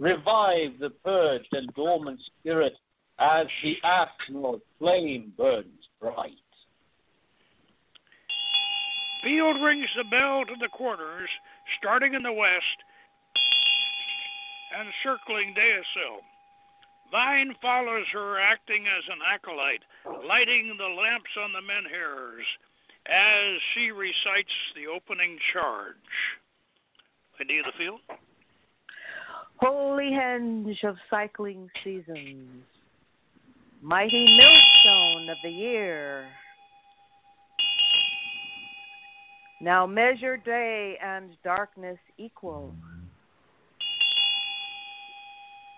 revive 0.00 0.80
the 0.80 0.90
purged 1.04 1.52
and 1.52 1.72
dormant 1.74 2.18
spirit 2.40 2.74
as 3.18 3.46
the 3.62 3.76
astral 3.84 4.60
flame 4.78 5.32
burns 5.36 5.88
bright. 6.00 6.32
Field 9.22 9.56
rings 9.62 9.88
the 9.96 10.04
bell 10.04 10.44
to 10.46 10.54
the 10.60 10.68
quarters, 10.68 11.28
starting 11.78 12.14
in 12.14 12.22
the 12.22 12.32
west 12.32 12.78
and 14.78 14.88
circling 15.02 15.54
Deasil. 15.54 16.22
Vine 17.10 17.54
follows 17.60 18.04
her, 18.12 18.38
acting 18.38 18.84
as 18.86 19.04
an 19.10 19.18
acolyte, 19.26 19.82
lighting 20.28 20.76
the 20.76 20.84
lamps 20.84 21.30
on 21.42 21.52
the 21.52 21.62
menhirs 21.62 22.44
as 23.06 23.60
she 23.74 23.90
recites 23.90 24.52
the 24.76 24.86
opening 24.86 25.38
charge. 25.52 25.96
Lady 27.40 27.58
of 27.58 27.64
the 27.64 27.72
field? 27.78 28.00
Holy 29.56 30.10
henge 30.12 30.84
of 30.84 30.96
cycling 31.08 31.70
seasons, 31.82 32.62
mighty 33.80 34.24
millstone 34.24 35.28
of 35.28 35.36
the 35.42 35.50
year. 35.50 36.28
Now 39.60 39.86
measure 39.86 40.36
day 40.36 40.96
and 41.02 41.30
darkness 41.42 41.98
equal 42.16 42.74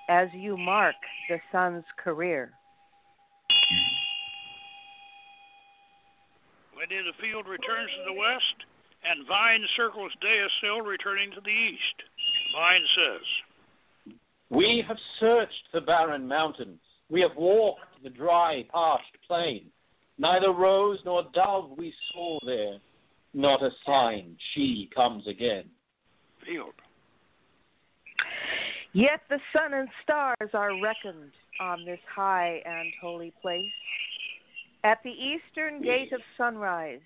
as 0.08 0.28
you 0.34 0.56
mark 0.56 0.96
the 1.28 1.38
sun's 1.52 1.84
career. 2.02 2.50
Lady 6.78 6.96
of 6.98 7.04
the 7.04 7.22
field 7.22 7.46
returns 7.46 7.90
to 7.90 8.12
the 8.12 8.18
west, 8.18 8.64
and 9.04 9.26
Vine 9.28 9.64
circles 9.76 10.12
Deasil, 10.22 10.84
returning 10.84 11.30
to 11.30 11.40
the 11.40 11.50
east. 11.50 12.02
Vine 12.56 12.86
says, 12.96 14.14
We 14.50 14.84
have 14.86 14.96
searched 15.20 15.68
the 15.72 15.80
barren 15.80 16.26
mountains. 16.26 16.80
We 17.10 17.20
have 17.22 17.36
walked 17.36 17.80
the 18.02 18.10
dry, 18.10 18.64
parched 18.70 19.16
plain. 19.26 19.66
Neither 20.18 20.52
rose 20.52 20.98
nor 21.04 21.24
dove 21.34 21.70
we 21.76 21.92
saw 22.12 22.38
there, 22.44 22.78
not 23.34 23.62
a 23.62 23.70
sign 23.86 24.36
she 24.54 24.88
comes 24.94 25.26
again. 25.26 25.64
Field. 26.44 26.74
Yet 28.92 29.20
the 29.28 29.38
sun 29.54 29.74
and 29.74 29.88
stars 30.02 30.50
are 30.52 30.80
reckoned 30.80 31.32
on 31.60 31.84
this 31.84 32.00
high 32.12 32.62
and 32.64 32.92
holy 33.00 33.32
place. 33.40 33.70
At 34.82 34.98
the 35.04 35.10
eastern 35.10 35.82
gate 35.82 36.12
of 36.12 36.20
sunrise, 36.36 37.00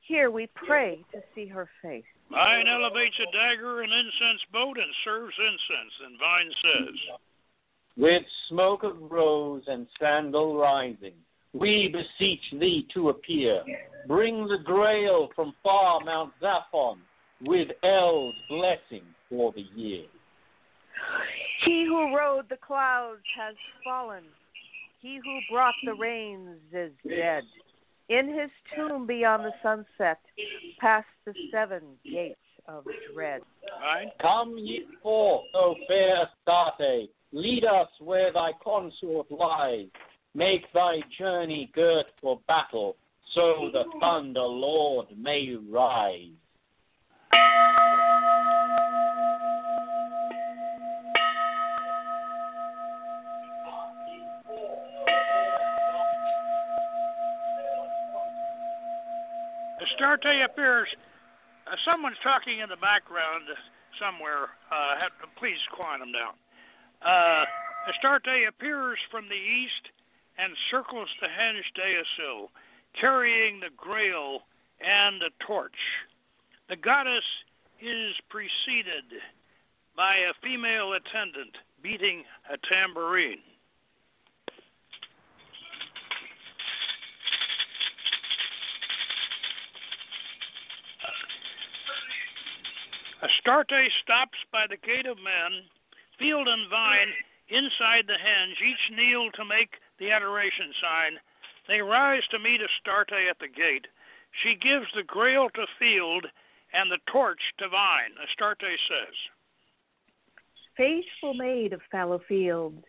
here 0.00 0.30
we 0.30 0.48
pray 0.54 1.04
to 1.12 1.20
see 1.34 1.46
her 1.46 1.68
face. 1.80 2.04
Vine 2.30 2.66
elevates 2.66 3.16
a 3.20 3.30
dagger 3.30 3.82
and 3.82 3.92
incense 3.92 4.42
boat 4.52 4.78
and 4.78 4.92
serves 5.04 5.34
incense, 5.38 5.94
and 6.06 6.18
Vine 6.18 6.52
says, 6.62 6.94
With 7.96 8.22
smoke 8.48 8.84
of 8.84 8.96
rose 9.10 9.62
and 9.66 9.86
sandal 10.00 10.56
rising, 10.56 11.14
we 11.52 11.88
beseech 11.88 12.40
thee 12.58 12.86
to 12.94 13.10
appear. 13.10 13.62
Bring 14.06 14.46
the 14.46 14.58
grail 14.58 15.28
from 15.36 15.54
far 15.62 16.00
Mount 16.00 16.32
Zaphon, 16.40 16.96
with 17.42 17.68
El's 17.82 18.34
blessing 18.48 19.02
for 19.28 19.52
the 19.52 19.66
year. 19.76 20.04
He 21.64 21.84
who 21.86 22.16
rode 22.16 22.48
the 22.48 22.56
clouds 22.56 23.20
has 23.38 23.54
fallen. 23.84 24.24
He 25.00 25.20
who 25.22 25.40
brought 25.50 25.74
the 25.84 25.94
rains 25.94 26.60
is 26.72 26.92
dead. 27.06 27.44
In 28.08 28.28
his 28.28 28.50
tomb 28.74 29.06
beyond 29.06 29.44
the 29.44 29.52
sunset, 29.62 30.20
past 30.80 31.06
the 31.24 31.34
seven 31.52 31.82
gates 32.04 32.38
of 32.68 32.84
dread. 33.14 33.42
Vine. 33.80 34.10
Come 34.20 34.56
ye 34.56 34.84
forth, 35.02 35.44
O 35.54 35.74
fair 35.88 36.26
Astarte, 36.26 37.08
Lead 37.32 37.64
us 37.64 37.88
where 37.98 38.30
thy 38.32 38.50
consort 38.62 39.30
lies. 39.30 39.86
Make 40.34 40.70
thy 40.74 41.00
journey 41.18 41.70
girt 41.74 42.06
for 42.20 42.40
battle, 42.46 42.96
so 43.34 43.70
the 43.72 43.84
thunder 44.00 44.40
lord 44.40 45.06
may 45.16 45.56
rise. 45.70 46.28
Astarte 59.80 60.44
appears. 60.44 60.88
Uh, 61.66 61.76
someone's 61.84 62.16
talking 62.22 62.60
in 62.60 62.68
the 62.68 62.76
background 62.76 63.44
somewhere. 63.98 64.52
Uh, 64.70 65.00
have, 65.00 65.12
please 65.38 65.56
quiet 65.74 66.00
them 66.00 66.12
down. 66.12 66.34
Uh, 67.04 67.44
Astarte 67.88 68.46
appears 68.48 68.98
from 69.10 69.28
the 69.28 69.34
east 69.34 69.90
and 70.38 70.54
circles 70.70 71.08
the 71.20 71.26
henge 71.26 71.66
deasil, 71.76 72.48
carrying 72.98 73.60
the 73.60 73.70
grail 73.76 74.42
and 74.80 75.22
a 75.22 75.30
torch. 75.44 75.72
The 76.68 76.76
goddess 76.76 77.24
is 77.80 78.14
preceded 78.28 79.20
by 79.96 80.14
a 80.16 80.34
female 80.42 80.92
attendant 80.92 81.56
beating 81.82 82.24
a 82.50 82.56
tambourine. 82.58 83.42
Astarte 93.22 93.90
stops 94.02 94.38
by 94.50 94.66
the 94.68 94.76
gate 94.76 95.06
of 95.06 95.16
men, 95.16 95.62
field 96.18 96.48
and 96.48 96.68
vine 96.70 97.12
inside 97.48 98.06
the 98.06 98.18
henge, 98.18 98.58
each 98.60 98.96
kneel 98.96 99.30
to 99.32 99.44
make 99.44 99.76
the 99.98 100.10
adoration 100.10 100.72
sign. 100.80 101.12
They 101.68 101.80
rise 101.80 102.22
to 102.30 102.38
meet 102.38 102.60
Astarte 102.60 103.28
at 103.30 103.38
the 103.38 103.48
gate. 103.48 103.86
She 104.42 104.54
gives 104.54 104.86
the 104.94 105.04
grail 105.04 105.48
to 105.54 105.66
field 105.78 106.26
and 106.72 106.90
the 106.90 106.98
torch 107.10 107.40
to 107.58 107.68
vine. 107.68 108.16
Astarte 108.22 108.78
says, 108.88 109.16
Faithful 110.76 111.34
maid 111.34 111.72
of 111.74 111.80
fallow 111.90 112.20
fields, 112.26 112.82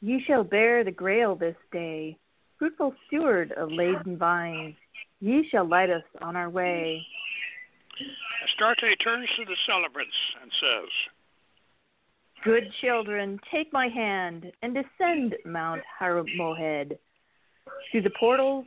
ye 0.00 0.22
shall 0.26 0.42
bear 0.42 0.82
the 0.82 0.90
grail 0.90 1.36
this 1.36 1.56
day. 1.70 2.16
Fruitful 2.58 2.94
steward 3.06 3.52
of 3.52 3.70
laden 3.70 4.16
vines, 4.16 4.74
ye 5.20 5.46
shall 5.50 5.68
light 5.68 5.90
us 5.90 6.04
on 6.22 6.34
our 6.34 6.48
way. 6.48 7.04
Astarte 8.44 8.96
turns 9.04 9.28
to 9.36 9.44
the 9.44 9.56
celebrants 9.66 10.16
and 10.40 10.50
says, 10.60 10.88
Good 12.44 12.70
children, 12.80 13.40
take 13.52 13.72
my 13.72 13.88
hand 13.88 14.52
and 14.62 14.74
descend 14.74 15.34
Mount 15.44 15.82
Harmohed 16.00 16.96
through 17.90 18.02
the 18.02 18.10
portals 18.18 18.66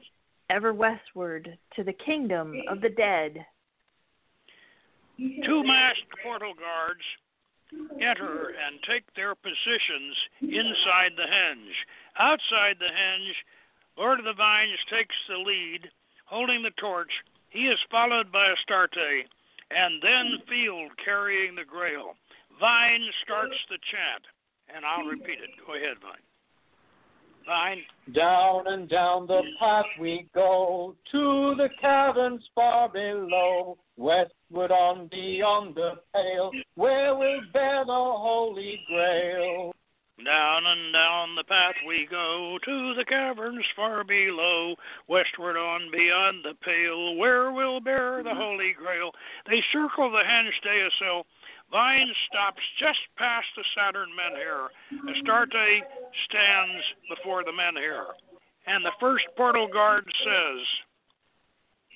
ever 0.50 0.74
westward 0.74 1.58
to 1.76 1.84
the 1.84 1.94
kingdom 1.94 2.62
of 2.70 2.82
the 2.82 2.90
dead. 2.90 3.46
Two 5.18 5.64
masked 5.64 6.12
portal 6.24 6.54
guards 6.54 7.04
enter 8.02 8.50
and 8.50 8.80
take 8.90 9.04
their 9.16 9.36
positions 9.36 10.16
inside 10.42 11.12
the 11.16 11.28
henge. 11.30 11.76
Outside 12.18 12.78
the 12.80 12.86
henge, 12.86 13.36
Lord 13.98 14.20
of 14.20 14.26
the 14.26 14.34
Vines 14.34 14.80
takes 14.90 15.16
the 15.28 15.38
lead, 15.38 15.90
holding 16.26 16.64
the 16.64 16.72
torch. 16.80 17.12
He 17.50 17.68
is 17.68 17.78
followed 17.92 18.32
by 18.32 18.52
Astarte, 18.52 19.28
and 19.72 20.02
then 20.02 20.40
Field 20.48 20.92
carrying 21.04 21.56
the 21.56 21.66
grail. 21.66 22.16
Vine 22.60 23.06
starts 23.24 23.56
the 23.70 23.78
chant, 23.92 24.26
and 24.76 24.86
I'll 24.86 25.06
repeat 25.06 25.40
it. 25.40 25.50
Go 25.66 25.76
ahead, 25.76 25.98
Vine. 26.02 26.26
Vine. 27.46 27.84
Down 28.14 28.68
and 28.68 28.90
down 28.90 29.28
the 29.28 29.42
path 29.60 29.86
we 30.00 30.28
go 30.36 30.96
to 31.12 31.56
the 31.56 31.70
caverns 31.82 32.44
far 32.54 32.90
below, 32.90 33.78
westward 33.98 34.72
on 34.72 35.08
beyond 35.08 35.76
the 35.76 35.94
pale, 36.14 36.52
where 36.76 37.16
we'll 37.16 37.42
bear 37.54 37.86
the 37.86 37.92
Holy 37.92 38.82
Grail. 38.88 39.74
Down 40.26 40.66
and 40.66 40.92
down 40.92 41.36
the 41.36 41.46
path 41.46 41.76
we 41.88 42.06
go 42.12 42.60
to 42.66 42.94
the 42.96 43.06
caverns 43.06 43.64
far 43.74 44.04
below, 44.04 44.76
westward 45.08 45.56
on 45.56 45.90
beyond 45.92 46.44
the 46.44 46.56
pale, 46.62 47.16
where 47.16 47.54
we'll 47.54 47.80
bear 47.80 48.22
the 48.22 48.36
Holy 48.36 48.74
Grail. 48.78 49.12
They 49.48 49.64
circle 49.72 50.12
the 50.12 50.24
henge 50.28 50.60
deasil. 50.66 51.24
Vine 51.72 52.12
stops 52.28 52.62
just 52.80 53.00
past 53.18 53.46
the 53.56 53.64
Saturn 53.76 54.10
menhir. 54.18 54.68
Astarte 55.14 55.84
stands 56.26 56.84
before 57.10 57.44
the 57.44 57.52
menhir. 57.52 58.06
And 58.66 58.84
the 58.84 58.92
first 59.00 59.26
portal 59.38 59.68
guard 59.68 60.06
says, 60.24 60.66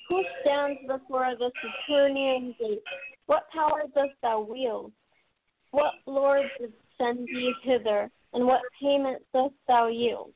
Who 0.09 0.23
stands 0.41 0.79
before 0.87 1.33
the 1.37 1.51
Saturnian 1.61 2.55
gate? 2.59 2.83
What 3.25 3.49
power 3.51 3.83
dost 3.95 4.13
thou 4.21 4.41
wield? 4.41 4.91
What 5.71 5.93
lord 6.05 6.45
did 6.59 6.73
send 6.97 7.27
thee 7.27 7.53
hither, 7.63 8.09
and 8.33 8.45
what 8.45 8.61
payment 8.79 9.23
dost 9.33 9.55
thou 9.67 9.87
yield? 9.87 10.31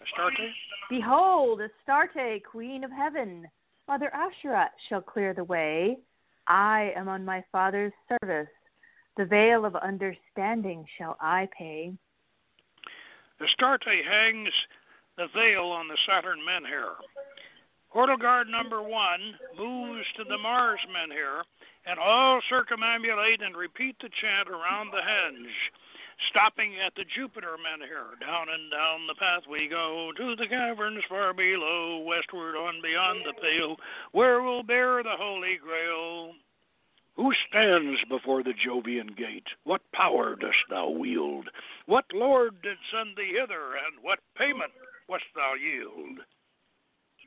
Astarte? 0.00 0.50
Behold, 0.88 1.60
Astarte, 1.60 2.42
Queen 2.44 2.84
of 2.84 2.92
Heaven, 2.92 3.46
Mother 3.88 4.10
Asherat 4.14 4.68
shall 4.88 5.00
clear 5.00 5.34
the 5.34 5.44
way. 5.44 5.98
I 6.46 6.92
am 6.96 7.08
on 7.08 7.24
my 7.24 7.44
Father's 7.50 7.92
service. 8.08 8.48
The 9.18 9.26
veil 9.26 9.64
of 9.64 9.74
understanding 9.74 10.86
shall 10.96 11.16
I 11.20 11.48
pay. 11.50 11.92
Astarte 13.42 14.06
hangs 14.06 14.54
the 15.16 15.26
veil 15.34 15.64
on 15.74 15.88
the 15.88 15.98
Saturn 16.06 16.38
menhir. 16.38 16.94
Portal 17.90 18.16
guard 18.16 18.46
number 18.46 18.80
one 18.80 19.34
moves 19.58 20.06
to 20.16 20.22
the 20.22 20.38
Mars 20.38 20.78
menhir, 20.86 21.42
and 21.84 21.98
all 21.98 22.40
circumambulate 22.46 23.42
and 23.42 23.56
repeat 23.56 23.96
the 23.98 24.08
chant 24.22 24.48
around 24.48 24.92
the 24.92 25.02
henge, 25.02 25.50
stopping 26.30 26.76
at 26.78 26.94
the 26.94 27.04
Jupiter 27.16 27.56
menhir. 27.58 28.20
Down 28.20 28.46
and 28.54 28.70
down 28.70 29.08
the 29.08 29.18
path 29.18 29.42
we 29.50 29.66
go 29.66 30.12
to 30.16 30.36
the 30.36 30.46
caverns 30.46 31.02
far 31.08 31.34
below, 31.34 32.04
westward 32.06 32.54
on 32.54 32.80
beyond 32.82 33.26
the 33.26 33.34
pale, 33.42 33.74
where 34.12 34.42
we'll 34.42 34.62
bear 34.62 35.02
the 35.02 35.18
Holy 35.18 35.58
Grail. 35.58 36.34
Who 37.18 37.32
stands 37.48 37.98
before 38.08 38.44
the 38.44 38.54
Jovian 38.54 39.16
gate? 39.16 39.48
What 39.64 39.82
power 39.92 40.36
dost 40.36 40.56
thou 40.70 40.88
wield? 40.88 41.48
What 41.86 42.04
lord 42.14 42.62
did 42.62 42.76
send 42.92 43.16
thee 43.16 43.34
hither, 43.38 43.74
and 43.74 44.02
what 44.02 44.20
payment 44.36 44.70
wast 45.08 45.24
thou 45.34 45.54
yield? 45.54 46.20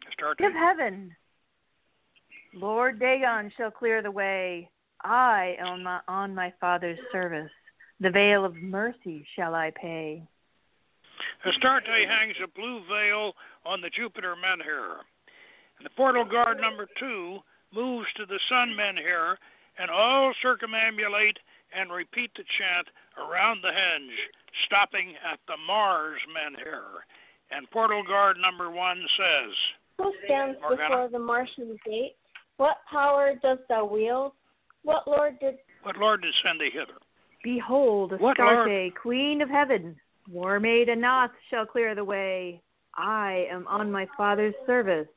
Astarte. 0.08 0.40
of 0.46 0.54
heaven. 0.54 1.14
Lord 2.54 3.02
Dagon 3.02 3.52
shall 3.58 3.70
clear 3.70 4.02
the 4.02 4.12
way. 4.12 4.70
I 5.04 5.58
am 5.60 5.68
on 5.68 5.84
my, 5.84 6.00
on 6.08 6.36
my 6.36 6.54
Father's 6.62 7.00
service. 7.12 7.52
The 8.00 8.12
veil 8.12 8.46
of 8.46 8.56
mercy 8.56 9.26
shall 9.36 9.56
I 9.56 9.72
pay. 9.76 10.24
Astarte 11.46 12.08
hangs 12.08 12.36
a 12.42 12.48
blue 12.48 12.82
veil 12.90 13.34
on 13.66 13.82
the 13.82 13.90
Jupiter 13.90 14.36
menhir. 14.36 15.00
And 15.78 15.86
the 15.86 15.96
portal 15.98 16.24
guard 16.24 16.62
number 16.62 16.88
two 16.98 17.40
moves 17.74 18.08
to 18.16 18.26
the 18.26 18.40
sun 18.50 18.70
menhir, 18.70 19.36
and 19.82 19.90
all 19.90 20.34
circumambulate 20.46 21.38
and 21.74 21.92
repeat 21.92 22.30
the 22.36 22.44
chant 22.58 22.88
around 23.18 23.62
the 23.64 23.70
henge, 23.70 24.20
stopping 24.66 25.14
at 25.32 25.40
the 25.48 25.58
Mars 25.66 26.20
menhir. 26.30 27.02
And 27.50 27.70
portal 27.72 28.04
guard 28.08 28.38
number 28.40 28.70
one 28.70 29.02
says, 29.18 29.54
Who 29.98 30.14
stands 30.26 30.60
Morgana? 30.62 30.90
before 30.90 31.10
the 31.12 31.20
Martian 31.20 31.78
gate? 31.86 32.16
What 32.58 32.78
power 32.90 33.34
dost 33.42 33.62
thou 33.70 33.86
wield? 33.86 34.34
What 34.84 35.08
lord 35.08 35.40
did 35.40 35.56
What 35.84 35.98
lord 35.98 36.22
did 36.22 36.34
send 36.46 36.62
thee 36.62 36.70
hither? 36.72 37.00
Behold, 37.44 38.14
What 38.20 38.38
Astarte, 38.40 38.94
Queen 39.02 39.42
of 39.42 39.50
Heaven, 39.50 39.96
War 40.30 40.60
maid 40.60 40.88
Anath 40.88 41.32
shall 41.50 41.66
clear 41.66 41.96
the 41.96 42.04
way. 42.04 42.62
I 42.96 43.48
am 43.52 43.66
on 43.68 43.92
my 43.92 44.08
Father's 44.16 44.54
service, 44.68 45.08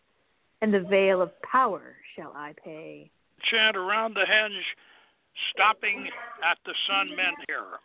and 0.63 0.73
the 0.73 0.81
veil 0.81 1.21
of 1.21 1.31
power 1.43 1.97
shall 2.17 2.33
I 2.35 2.55
pay. 2.65 3.11
Chant 3.51 3.77
around 3.77 4.15
the 4.15 4.27
henge, 4.29 4.63
stopping 5.53 6.09
at 6.49 6.59
the 6.65 6.75
sun 6.87 7.11
menhir. 7.17 7.79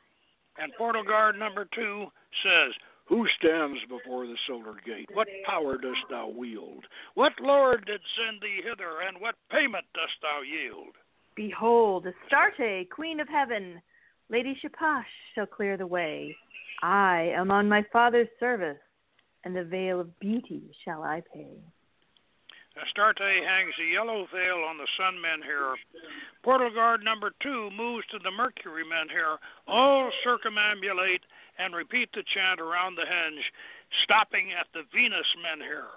And 0.58 0.74
portal 0.78 1.04
guard 1.04 1.38
number 1.38 1.68
two 1.74 2.08
says, 2.44 2.74
Who 3.08 3.28
stands 3.40 3.80
before 3.88 4.28
the 4.28 4.38
solar 4.48 4.76
gate? 4.86 5.10
What 5.14 5.28
power 5.46 5.78
dost 5.78 6.02
thou 6.10 6.30
wield? 6.30 6.86
What 7.16 7.34
lord 7.42 7.86
did 7.86 8.02
send 8.18 8.42
thee 8.42 8.62
hither, 8.64 9.02
and 9.08 9.22
what 9.22 9.36
payment 9.52 9.86
dost 9.94 10.14
thou 10.22 10.42
yield? 10.42 10.96
Behold, 11.36 12.06
Astarte, 12.06 12.90
Queen 12.90 13.20
of 13.20 13.30
Heaven, 13.30 13.82
Lady 14.30 14.60
Shapash 14.62 15.06
shall 15.34 15.46
clear 15.46 15.78
the 15.78 15.88
way. 15.88 16.36
I 16.82 17.34
am 17.36 17.52
on 17.52 17.70
my 17.70 17.86
Father's 17.92 18.28
service, 18.40 18.78
and 19.44 19.56
the 19.56 19.64
veil 19.64 20.00
of 20.00 20.20
beauty 20.20 20.76
shall 20.84 21.04
I 21.04 21.22
pay. 21.34 21.58
Astarte 22.82 23.44
hangs 23.44 23.74
a 23.80 23.92
yellow 23.92 24.26
veil 24.32 24.64
on 24.64 24.78
the 24.78 24.88
sun 24.98 25.20
menhir. 25.20 25.76
Portal 26.44 26.72
guard 26.72 27.04
number 27.04 27.32
two 27.42 27.70
moves 27.76 28.06
to 28.12 28.20
the 28.24 28.32
Mercury 28.32 28.84
menhir. 28.84 29.38
All 29.68 30.10
circumambulate 30.26 31.24
and 31.58 31.76
repeat 31.76 32.10
the 32.14 32.24
chant 32.34 32.62
around 32.62 32.96
the 32.96 33.04
henge, 33.04 33.44
stopping 34.04 34.54
at 34.58 34.68
the 34.74 34.84
Venus 34.94 35.28
menhir. 35.44 35.88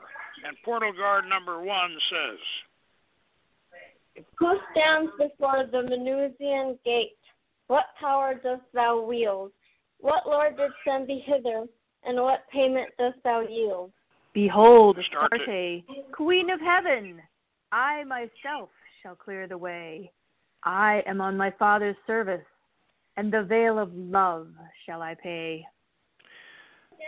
And 0.46 0.56
portal 0.64 0.92
guard 0.92 1.28
number 1.28 1.62
one 1.62 1.96
says, 2.10 2.38
Who 4.38 4.58
stands 4.72 5.12
before 5.18 5.66
the 5.70 5.82
Venusian 5.82 6.78
gate? 6.84 7.18
What 7.68 7.86
power 8.00 8.34
dost 8.34 8.64
thou 8.74 9.00
wield? 9.00 9.52
What 10.00 10.26
lord 10.26 10.56
did 10.56 10.72
send 10.84 11.06
thee 11.06 11.22
hither, 11.24 11.66
and 12.04 12.20
what 12.20 12.48
payment 12.52 12.90
dost 12.98 13.18
thou 13.22 13.42
yield? 13.42 13.92
Behold, 14.34 14.98
Astarte. 14.98 15.84
Queen 16.12 16.50
of 16.50 16.60
Heaven, 16.60 17.20
I 17.70 18.04
myself 18.04 18.70
shall 19.02 19.14
clear 19.14 19.46
the 19.46 19.58
way. 19.58 20.10
I 20.64 21.02
am 21.06 21.20
on 21.20 21.36
my 21.36 21.50
father's 21.58 21.96
service, 22.06 22.44
and 23.16 23.32
the 23.32 23.42
veil 23.42 23.78
of 23.78 23.92
love 23.94 24.48
shall 24.86 25.02
I 25.02 25.14
pay. 25.14 25.66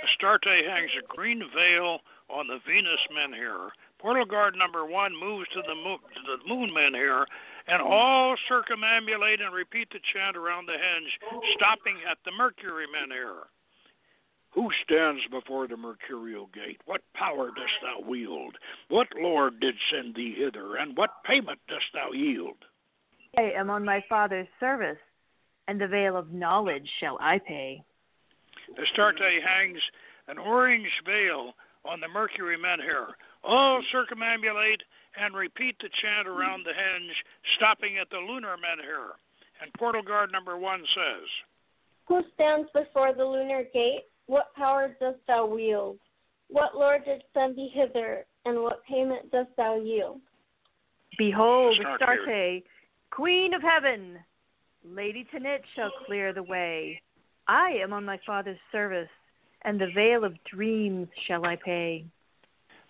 Astarte 0.04 0.66
hangs 0.66 0.90
a 0.98 1.06
green 1.06 1.42
veil 1.54 2.00
on 2.28 2.46
the 2.46 2.58
Venus 2.66 3.00
menhir. 3.12 3.70
Portal 3.98 4.26
guard 4.26 4.54
number 4.56 4.84
one 4.84 5.12
moves 5.18 5.48
to 5.54 5.62
the 5.66 5.74
moon, 5.74 5.98
to 6.14 6.36
the 6.36 6.48
moon 6.48 6.70
menhir, 6.70 7.24
and 7.68 7.80
all 7.80 8.36
circumambulate 8.50 9.40
and 9.40 9.54
repeat 9.54 9.88
the 9.92 10.00
chant 10.12 10.36
around 10.36 10.66
the 10.66 10.72
henge, 10.72 11.08
stopping 11.54 11.96
at 12.10 12.18
the 12.24 12.32
Mercury 12.32 12.86
menhir. 12.86 13.44
Who 14.54 14.70
stands 14.84 15.20
before 15.32 15.66
the 15.66 15.76
mercurial 15.76 16.48
gate? 16.54 16.80
What 16.86 17.00
power 17.14 17.48
dost 17.48 17.72
thou 17.82 18.08
wield? 18.08 18.56
What 18.88 19.08
lord 19.16 19.58
did 19.58 19.74
send 19.90 20.14
thee 20.14 20.34
hither, 20.38 20.76
and 20.76 20.96
what 20.96 21.24
payment 21.24 21.58
dost 21.68 21.86
thou 21.92 22.12
yield? 22.12 22.56
I 23.36 23.50
am 23.56 23.68
on 23.68 23.84
my 23.84 24.04
father's 24.08 24.46
service, 24.60 24.98
and 25.66 25.80
the 25.80 25.88
veil 25.88 26.16
of 26.16 26.32
knowledge 26.32 26.88
shall 27.00 27.18
I 27.20 27.40
pay. 27.40 27.82
Astarte 28.78 29.42
hangs 29.44 29.80
an 30.28 30.38
orange 30.38 30.90
veil 31.04 31.54
on 31.84 32.00
the 32.00 32.08
Mercury 32.08 32.56
menhir. 32.56 33.06
All 33.42 33.82
circumambulate 33.92 34.82
and 35.20 35.34
repeat 35.34 35.76
the 35.80 35.90
chant 36.00 36.28
around 36.28 36.64
the 36.64 36.70
henge, 36.70 37.12
stopping 37.56 37.98
at 37.98 38.08
the 38.10 38.18
lunar 38.18 38.56
menhir. 38.56 39.18
And 39.60 39.72
portal 39.74 40.02
guard 40.02 40.30
number 40.30 40.56
one 40.56 40.84
says, 40.94 41.28
Who 42.06 42.22
stands 42.34 42.68
before 42.72 43.14
the 43.14 43.24
lunar 43.24 43.64
gate? 43.72 44.04
What 44.26 44.54
power 44.54 44.96
dost 45.00 45.18
thou 45.26 45.46
wield? 45.46 45.98
What 46.48 46.76
lord 46.76 47.04
did 47.04 47.22
send 47.32 47.56
thee 47.56 47.70
hither, 47.72 48.26
and 48.44 48.62
what 48.62 48.84
payment 48.84 49.30
dost 49.30 49.50
thou 49.56 49.80
yield? 49.80 50.20
Behold, 51.18 51.78
Astarte. 51.78 52.20
Astarte, 52.20 52.62
Queen 53.10 53.54
of 53.54 53.62
Heaven, 53.62 54.18
Lady 54.84 55.26
Tanit 55.32 55.62
shall 55.74 55.90
clear 56.06 56.32
the 56.32 56.42
way. 56.42 57.00
I 57.46 57.70
am 57.82 57.92
on 57.92 58.04
my 58.04 58.18
father's 58.26 58.58
service, 58.72 59.08
and 59.62 59.80
the 59.80 59.90
veil 59.94 60.24
of 60.24 60.42
dreams 60.44 61.08
shall 61.26 61.46
I 61.46 61.56
pay. 61.56 62.04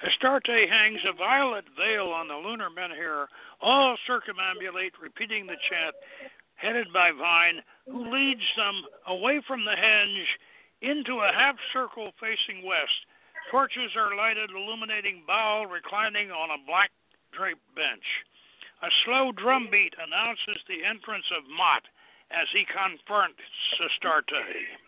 Astarte 0.03 0.69
hangs 0.69 1.01
a 1.09 1.13
violet 1.13 1.65
veil 1.79 2.09
on 2.09 2.29
the 2.29 2.35
lunar 2.35 2.69
menhir. 2.69 3.27
All 3.61 3.97
circumambulate, 4.09 4.93
repeating 5.01 5.47
the 5.47 5.57
chant, 5.69 5.95
headed 6.57 6.93
by 6.93 7.11
Vine, 7.11 7.63
who 7.87 8.13
leads 8.13 8.43
them 8.57 8.83
away 9.07 9.41
from 9.47 9.65
the 9.65 9.73
henge 9.73 10.25
into 10.85 11.25
a 11.25 11.33
half 11.33 11.57
circle 11.73 12.13
facing 12.21 12.65
west. 12.65 13.09
Torches 13.51 13.97
are 13.97 14.17
lighted, 14.17 14.51
illuminating 14.53 15.25
Baal 15.27 15.67
reclining 15.67 16.31
on 16.31 16.51
a 16.53 16.65
black 16.67 16.91
draped 17.33 17.65
bench. 17.75 18.05
A 18.83 18.91
slow 19.05 19.33
drum 19.33 19.69
beat 19.73 19.95
announces 19.97 20.61
the 20.69 20.85
entrance 20.85 21.25
of 21.33 21.49
Mot 21.49 21.89
as 22.31 22.49
he 22.53 22.69
confronts 22.69 23.41
Astarte. 23.81 24.84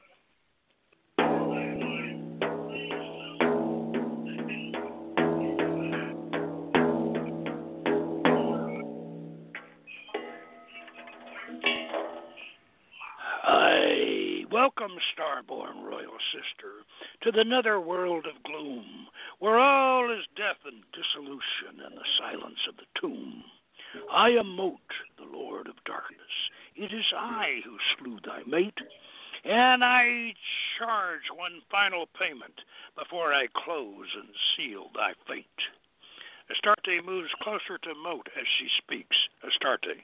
Welcome, 14.67 14.99
starborn 15.15 15.85
royal 15.85 16.19
sister, 16.35 16.83
to 17.23 17.31
the 17.31 17.45
nether 17.45 17.79
world 17.79 18.27
of 18.27 18.43
gloom, 18.43 19.07
where 19.39 19.61
all 19.61 20.11
is 20.11 20.27
death 20.35 20.59
and 20.67 20.83
dissolution 20.91 21.87
and 21.87 21.97
the 21.97 22.11
silence 22.19 22.59
of 22.69 22.75
the 22.75 23.01
tomb. 23.01 23.45
I 24.13 24.31
am 24.31 24.57
Mot, 24.57 24.81
the 25.19 25.39
lord 25.39 25.69
of 25.69 25.77
darkness. 25.87 26.35
It 26.75 26.93
is 26.93 27.05
I 27.17 27.61
who 27.65 27.77
slew 27.95 28.19
thy 28.27 28.43
mate, 28.45 28.75
and 29.45 29.85
I 29.85 30.35
charge 30.77 31.31
one 31.33 31.63
final 31.71 32.09
payment 32.19 32.59
before 32.99 33.33
I 33.33 33.47
close 33.55 34.09
and 34.19 34.35
seal 34.57 34.91
thy 34.97 35.13
fate. 35.29 35.47
Astarte 36.51 37.07
moves 37.07 37.31
closer 37.41 37.79
to 37.85 37.95
Mot 38.03 38.27
as 38.37 38.47
she 38.59 38.67
speaks. 38.83 39.17
Astarte. 39.47 40.03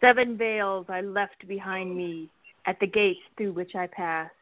Seven 0.00 0.38
veils 0.38 0.86
I 0.88 1.00
left 1.00 1.48
behind 1.48 1.96
me 1.96 2.30
at 2.66 2.78
the 2.80 2.86
gates 2.86 3.20
through 3.36 3.52
which 3.52 3.74
I 3.74 3.86
passed. 3.86 4.34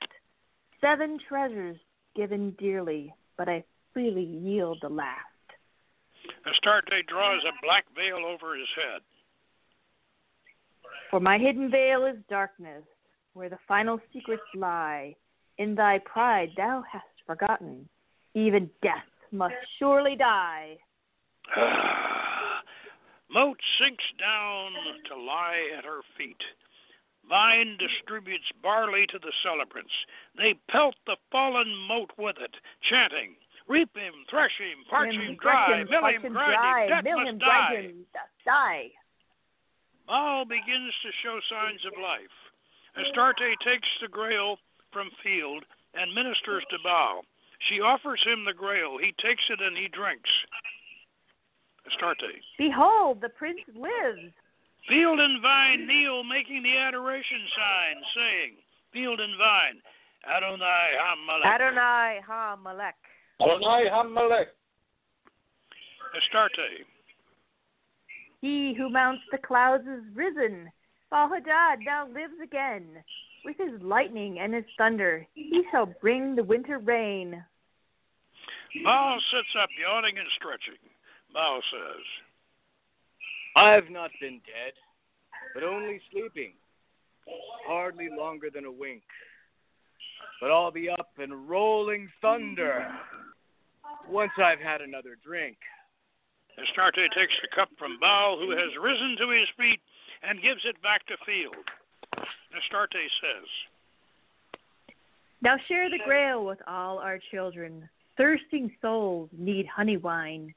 Seven 0.81 1.19
treasures 1.29 1.77
given 2.17 2.53
dearly, 2.59 3.15
but 3.37 3.49
I 3.49 3.65
freely 3.93 4.25
yield 4.25 4.79
the 4.83 4.89
last. 4.89 5.27
Astarte 6.47 7.07
draws 7.07 7.43
a 7.45 7.53
black 7.63 7.85
veil 7.95 8.25
over 8.27 8.55
his 8.57 8.69
head. 8.77 9.03
For 11.11 11.21
my 11.21 11.39
hidden 11.39 11.71
veil 11.71 12.07
is 12.07 12.17
darkness, 12.29 12.85
where 13.35 13.49
the 13.49 13.59
final 13.67 14.01
secrets 14.13 14.43
lie. 14.55 15.15
In 15.59 15.75
thy 15.75 15.99
pride 15.99 16.51
thou 16.57 16.83
hast 16.91 17.05
forgotten, 17.27 17.89
even 18.35 18.71
death 18.83 19.05
must 19.33 19.55
surely 19.79 20.17
die. 20.17 20.79
Mot 23.31 23.57
sinks 23.79 24.05
down 24.19 24.73
to 25.09 25.17
lie 25.17 25.69
at 25.79 25.85
her 25.85 26.01
feet. 26.17 26.43
Vine 27.29 27.77
distributes 27.79 28.51
barley 28.63 29.07
to 29.07 29.19
the 29.19 29.33
celebrants. 29.43 29.93
They 30.37 30.55
pelt 30.69 30.97
the 31.07 31.17
fallen 31.31 31.75
mot 31.87 32.11
with 32.19 32.37
it, 32.41 32.57
chanting, 32.83 33.37
Reap 33.71 33.97
him, 33.97 34.27
thresh 34.29 34.59
him, 34.59 34.83
parch 34.91 35.15
him 35.15 35.37
dry, 35.41 35.85
mill 35.89 36.05
him, 36.07 36.23
him 36.23 36.33
grind 36.33 36.59
dry, 36.59 36.83
him, 36.83 37.05
death 37.05 37.05
must 37.07 37.39
die. 37.39 37.75
him, 37.77 38.07
die. 38.45 38.91
Baal 40.09 40.45
begins 40.45 40.93
to 41.07 41.11
show 41.23 41.39
signs 41.49 41.87
of 41.87 41.93
life. 42.03 42.35
Astarte 42.99 43.55
takes 43.65 43.87
the 44.03 44.09
grail 44.09 44.59
from 44.93 45.09
field 45.23 45.63
and 45.95 46.13
ministers 46.13 46.65
to 46.71 46.79
Baal. 46.83 47.23
She 47.69 47.81
offers 47.81 48.21
him 48.27 48.45
the 48.45 48.53
grail. 48.53 48.99
He 48.99 49.15
takes 49.23 49.45
it 49.49 49.61
and 49.63 49.79
he 49.79 49.87
drinks. 49.87 50.31
Astarte. 51.87 52.43
Behold, 52.59 53.21
the 53.21 53.29
prince 53.29 53.61
lives. 53.77 54.35
Field 54.91 55.21
and 55.21 55.41
vine 55.41 55.87
kneel, 55.87 56.25
making 56.25 56.65
the 56.65 56.77
adoration 56.77 57.47
sign, 57.55 58.03
saying, 58.17 58.53
Field 58.93 59.21
and 59.21 59.39
vine, 59.39 59.81
Adonai 60.27 60.91
Hamalek. 60.99 61.47
Adonai 61.47 62.21
Ha 62.27 62.57
Malek. 62.57 62.95
Adonai 63.41 63.89
Hamelech. 63.89 64.47
Astarte. 66.17 66.85
He 68.41 68.75
who 68.77 68.91
mounts 68.91 69.23
the 69.31 69.39
clouds 69.39 69.85
is 69.87 70.03
risen. 70.13 70.73
Baal-Hadad 71.09 71.79
now 71.87 72.07
lives 72.09 72.41
again. 72.43 72.85
With 73.45 73.57
his 73.59 73.81
lightning 73.81 74.41
and 74.41 74.53
his 74.53 74.65
thunder, 74.77 75.25
he 75.35 75.63
shall 75.71 75.87
bring 76.01 76.35
the 76.35 76.43
winter 76.45 76.79
rain. 76.79 77.45
Baal 78.85 79.21
sits 79.33 79.55
up, 79.63 79.71
yawning 79.81 80.19
and 80.19 80.29
stretching. 80.37 80.83
Baal 81.33 81.61
says, 81.71 82.05
I've 83.57 83.91
not 83.91 84.11
been 84.21 84.41
dead, 84.47 84.75
but 85.55 85.63
only 85.63 86.01
sleeping, 86.13 86.53
hardly 87.67 88.09
longer 88.09 88.49
than 88.53 88.65
a 88.65 88.73
wink. 88.73 89.03
But 90.41 90.51
I'll 90.51 90.71
be 90.71 90.89
up 90.89 91.11
and 91.19 91.49
rolling 91.49 92.09
thunder 92.23 92.87
once 94.09 94.33
I've 94.39 94.61
had 94.61 94.81
another 94.81 95.17
drink. 95.25 95.57
Astarte 96.59 97.11
takes 97.15 97.35
the 97.43 97.49
cup 97.55 97.69
from 97.79 97.99
Baal, 98.01 98.39
who 98.39 98.51
has 98.51 98.71
risen 98.81 99.17
to 99.19 99.31
his 99.31 99.49
feet, 99.57 99.81
and 100.23 100.43
gives 100.43 100.61
it 100.65 100.81
back 100.83 101.07
to 101.07 101.15
Field. 101.25 101.55
Astarte 102.57 102.93
says, 103.21 103.49
Now 105.43 105.57
share 105.69 105.89
the 105.91 106.01
grail 106.05 106.45
with 106.45 106.59
all 106.67 106.99
our 106.99 107.19
children. 107.31 107.89
Thirsting 108.17 108.73
souls 108.83 109.31
need 109.37 109.67
honey 109.67 109.97
wine. 109.97 110.55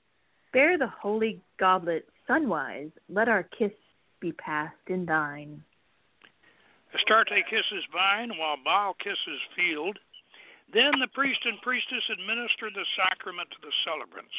Bear 0.52 0.78
the 0.78 0.88
holy 0.88 1.42
goblet 1.58 2.06
sunwise. 2.30 2.92
Let 3.10 3.28
our 3.28 3.44
kiss 3.44 3.72
be 4.20 4.32
passed 4.32 4.88
in 4.88 5.06
thine. 5.06 5.64
Astarte 6.94 7.44
kisses 7.50 7.84
Vine 7.92 8.38
while 8.38 8.58
Baal 8.64 8.96
kisses 9.04 9.42
Field. 9.56 9.98
Then 10.74 11.00
the 11.00 11.08
priest 11.14 11.42
and 11.46 11.62
priestess 11.62 12.04
administer 12.12 12.70
the 12.74 12.86
sacrament 12.96 13.50
to 13.52 13.58
the 13.62 13.74
celebrants. 13.86 14.34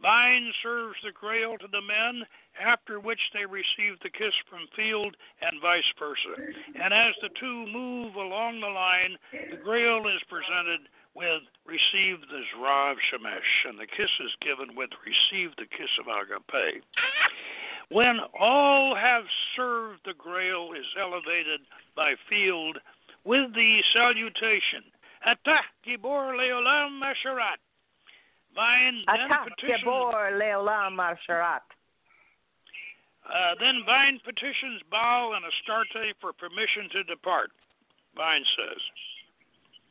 Vine 0.00 0.50
serves 0.62 0.98
the 1.04 1.12
grail 1.12 1.56
to 1.58 1.68
the 1.70 1.80
men, 1.80 2.26
after 2.58 2.98
which 2.98 3.20
they 3.32 3.46
receive 3.46 4.00
the 4.02 4.10
kiss 4.10 4.34
from 4.50 4.66
Field 4.74 5.14
and 5.40 5.62
vice 5.62 5.86
versa. 5.96 6.34
And 6.74 6.92
as 6.92 7.14
the 7.22 7.30
two 7.38 7.66
move 7.70 8.16
along 8.16 8.60
the 8.60 8.66
line, 8.66 9.16
the 9.50 9.62
grail 9.62 10.02
is 10.08 10.22
presented 10.28 10.90
with 11.14 11.42
receive 11.66 12.20
the 12.22 12.42
Zrav 12.54 12.94
Shemesh, 13.12 13.68
and 13.68 13.78
the 13.78 13.86
kiss 13.86 14.10
is 14.24 14.32
given 14.40 14.74
with 14.76 14.90
receive 15.04 15.54
the 15.56 15.66
kiss 15.66 15.90
of 16.00 16.06
agape. 16.08 16.82
When 17.90 18.18
all 18.38 18.96
have 18.96 19.24
served, 19.54 20.00
the 20.04 20.14
grail 20.16 20.70
is 20.72 20.86
elevated 20.98 21.60
by 21.94 22.14
Field 22.28 22.78
with 23.24 23.52
the 23.54 23.80
salutation, 23.92 24.82
Atah 25.26 25.60
Gibor 25.86 26.34
Leolam 26.34 27.00
Masharat. 27.00 27.60
Vine 28.54 29.04
then 29.06 29.28
petitions 29.44 29.80
Gabor 29.84 30.32
Leolam 30.36 30.92
Marsharat. 30.92 31.64
Uh, 33.24 33.54
then 33.60 33.82
Vine 33.86 34.20
petitions 34.24 34.82
Baal 34.90 35.34
and 35.34 35.44
Astarte 35.44 36.14
for 36.20 36.32
permission 36.32 36.90
to 36.92 37.04
depart. 37.04 37.50
Vine 38.16 38.44
says, 38.56 38.80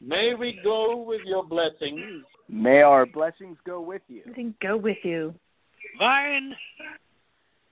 May 0.03 0.33
we 0.33 0.59
go 0.63 0.97
with 0.97 1.21
your 1.25 1.45
blessings. 1.45 2.23
May 2.49 2.81
our 2.81 3.05
blessings 3.05 3.57
go 3.65 3.81
with 3.81 4.01
you. 4.07 4.23
I 4.27 4.33
think 4.33 4.59
go 4.59 4.75
with 4.75 4.97
you. 5.03 5.33
Vine 5.99 6.55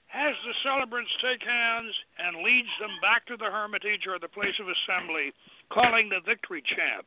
has 0.08 0.36
the 0.46 0.54
celebrants 0.63 1.12
take 1.22 1.46
hands 1.48 1.94
and 2.18 2.44
leads 2.44 2.70
them 2.80 2.92
back 3.02 3.26
to 3.28 3.38
the 3.38 3.46
hermitage 3.46 4.06
or 4.08 4.20
the 4.20 4.28
place 4.28 4.54
of 4.60 4.68
assembly, 4.68 5.32
calling 5.72 6.10
the 6.10 6.20
victory 6.26 6.63
chant. 6.76 7.06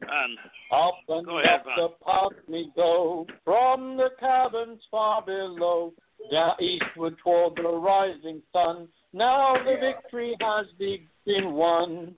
And 0.00 0.38
Up 0.72 0.94
and 1.08 1.26
Go 1.26 1.38
ahead, 1.38 1.60
up 1.60 1.64
the 1.76 1.88
path 2.04 2.32
we 2.48 2.72
go, 2.74 3.26
from 3.44 3.96
the 3.96 4.10
caverns 4.18 4.80
far 4.90 5.22
below, 5.22 5.92
down 6.32 6.54
eastward 6.60 7.16
toward 7.22 7.56
the 7.56 7.68
rising 7.68 8.42
sun. 8.52 8.88
Now 9.12 9.54
the 9.64 9.76
victory 9.80 10.36
has 10.40 10.66
been 10.78 11.52
won. 11.52 12.14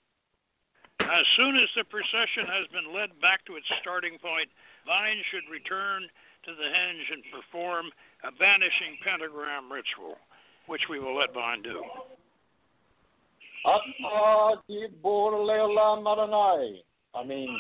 As 1.03 1.27
soon 1.37 1.57
as 1.57 1.69
the 1.77 1.85
procession 1.85 2.47
has 2.47 2.67
been 2.71 2.95
led 2.95 3.11
back 3.21 3.45
to 3.47 3.57
its 3.57 3.67
starting 3.81 4.19
point, 4.19 4.49
Vine 4.87 5.23
should 5.31 5.51
return 5.51 6.03
to 6.45 6.51
the 6.55 6.69
henge 6.69 7.07
and 7.13 7.23
perform 7.31 7.87
a 8.25 8.33
banishing 8.33 8.99
pentagram 9.05 9.71
ritual, 9.71 10.19
which 10.67 10.83
we 10.91 10.99
will 10.99 11.17
let 11.17 11.33
Vine 11.35 11.63
do. 11.63 11.83
I 17.15 17.23
mean. 17.25 17.57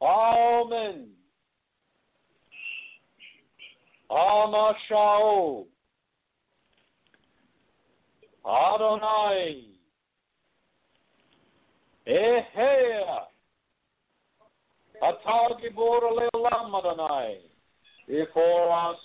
Amen. 0.00 1.08
Adonai. 8.52 9.64
Ehea. 12.06 13.26
Ata 15.02 15.54
dibur 15.60 16.02
leolam 16.18 16.74
Adonai. 16.74 17.38
Before 18.06 18.72
us 18.90 18.98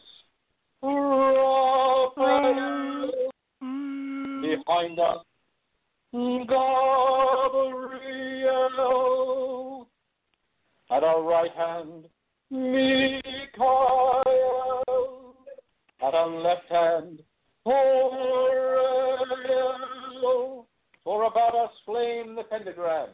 Raphael, 2.17 3.11
behind 3.59 4.99
us, 4.99 5.25
Gabriel, 6.13 6.57
at 10.91 11.03
our 11.03 11.23
right 11.23 11.51
hand, 11.57 12.07
Michael, 12.51 14.23
at 16.01 16.13
our 16.13 16.29
left 16.29 16.69
hand, 16.69 17.23
For 21.03 21.23
about 21.23 21.53
us 21.53 21.71
flame 21.85 22.35
the 22.35 22.43
pentagram, 22.43 23.09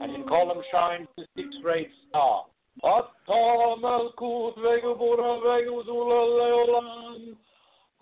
and 0.00 0.12
in 0.12 0.24
column 0.26 0.62
shines 0.72 1.06
the 1.16 1.26
six-rayed 1.36 1.90
star. 2.08 2.46
Atta 2.82 3.76
Malkut 3.80 4.56
Vegubura 4.58 5.40
Veguzula 5.46 6.20
Leolam. 6.38 7.36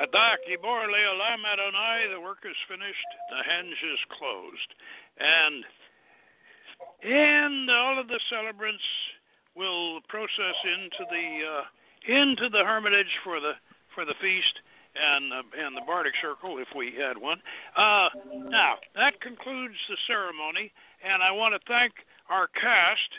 Adak 0.02 0.40
Gibor 0.50 0.84
Leolam 0.88 1.46
Adonai, 1.52 2.00
the 2.14 2.20
work 2.20 2.44
is 2.44 2.58
finished, 2.68 3.12
the 3.30 3.42
henge 3.50 3.82
is 3.94 4.00
closed. 4.20 4.74
And 5.20 5.66
and 7.04 7.70
all 7.72 8.00
of 8.00 8.08
the 8.08 8.20
celebrants 8.30 8.84
will 9.56 10.02
process 10.08 10.58
into 10.64 11.04
the 11.10 11.28
uh, 11.46 11.64
into 12.08 12.50
the 12.50 12.64
hermitage 12.64 13.12
for 13.24 13.40
the 13.40 13.54
for 13.94 14.06
the 14.06 14.16
feast 14.22 14.60
and 14.96 15.34
uh, 15.34 15.44
and 15.58 15.76
the 15.76 15.82
bardic 15.86 16.14
circle 16.22 16.58
if 16.58 16.68
we 16.76 16.94
had 16.96 17.18
one. 17.18 17.40
Uh, 17.76 18.10
now 18.50 18.76
that 18.96 19.20
concludes 19.22 19.76
the 19.90 19.98
ceremony, 20.08 20.72
and 21.04 21.24
I 21.24 21.32
want 21.32 21.54
to 21.54 21.62
thank 21.68 21.94
our 22.30 22.48
cast. 22.48 23.12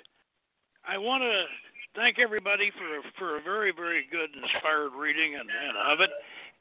I 0.86 0.98
want 0.98 1.22
to 1.22 1.44
thank 1.94 2.18
everybody 2.18 2.70
for 2.70 3.08
for 3.18 3.38
a 3.38 3.42
very 3.42 3.72
very 3.72 4.06
good 4.10 4.30
inspired 4.34 4.92
reading 4.98 5.34
and, 5.34 5.48
and 5.48 5.76
of 5.92 6.00
it, 6.00 6.10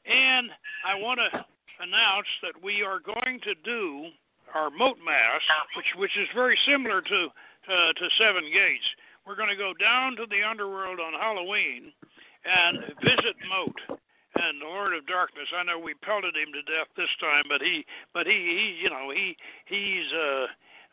and 0.06 0.50
I 0.86 0.94
want 1.00 1.20
to 1.20 1.44
announce 1.80 2.28
that 2.42 2.62
we 2.62 2.82
are 2.82 3.00
going 3.00 3.40
to 3.42 3.54
do 3.64 4.08
our 4.54 4.70
mot 4.70 4.96
mass, 5.04 5.42
which 5.76 5.92
which 5.96 6.16
is 6.16 6.28
very 6.34 6.58
similar 6.66 7.00
to 7.00 7.28
to, 7.66 7.74
to 7.94 8.06
Seven 8.18 8.44
Gates. 8.52 8.88
We're 9.26 9.38
going 9.38 9.54
to 9.54 9.56
go 9.56 9.72
down 9.78 10.16
to 10.16 10.26
the 10.26 10.42
underworld 10.42 10.98
on 10.98 11.14
Halloween 11.14 11.94
and 12.42 12.82
visit 13.06 13.38
Mot 13.46 14.00
and 14.34 14.60
the 14.60 14.66
Lord 14.66 14.94
of 14.94 15.06
Darkness. 15.06 15.46
I 15.54 15.62
know 15.62 15.78
we 15.78 15.94
pelted 16.02 16.34
him 16.34 16.50
to 16.50 16.62
death 16.66 16.90
this 16.96 17.12
time, 17.22 17.46
but 17.46 17.62
he, 17.62 17.86
but 18.10 18.26
he, 18.26 18.34
he 18.34 18.82
you 18.82 18.90
know, 18.90 19.14
he, 19.14 19.36
he's, 19.70 20.08
uh, 20.10 20.46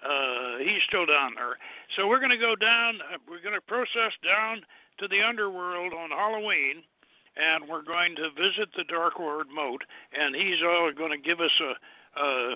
uh, 0.06 0.62
he's 0.62 0.86
still 0.86 1.10
down 1.10 1.34
there. 1.34 1.58
So 1.98 2.08
we're 2.08 2.22
going 2.22 2.36
to 2.36 2.38
go 2.38 2.54
down. 2.54 3.02
Uh, 3.02 3.18
we're 3.26 3.42
going 3.42 3.58
to 3.58 3.66
process 3.66 4.14
down 4.22 4.62
to 5.02 5.08
the 5.10 5.26
underworld 5.26 5.94
on 5.98 6.14
Halloween, 6.14 6.86
and 7.34 7.66
we're 7.66 7.82
going 7.82 8.14
to 8.22 8.30
visit 8.38 8.70
the 8.78 8.86
Dark 8.86 9.18
Lord 9.18 9.48
Mot, 9.50 9.82
and 10.14 10.38
he's 10.38 10.62
all 10.62 10.94
going 10.94 11.18
to 11.18 11.24
give 11.24 11.42
us 11.42 11.56
a, 11.66 11.72
uh, 12.14 12.54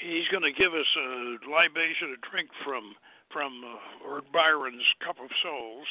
he's 0.00 0.28
going 0.32 0.46
to 0.46 0.56
give 0.56 0.72
us 0.72 0.88
a 0.96 1.36
libation, 1.44 2.16
a 2.16 2.20
drink 2.24 2.48
from 2.64 2.96
from 3.30 3.62
uh, 3.64 4.08
Lord 4.08 4.24
Byron's 4.32 4.86
Cup 5.04 5.16
of 5.22 5.30
Souls, 5.42 5.86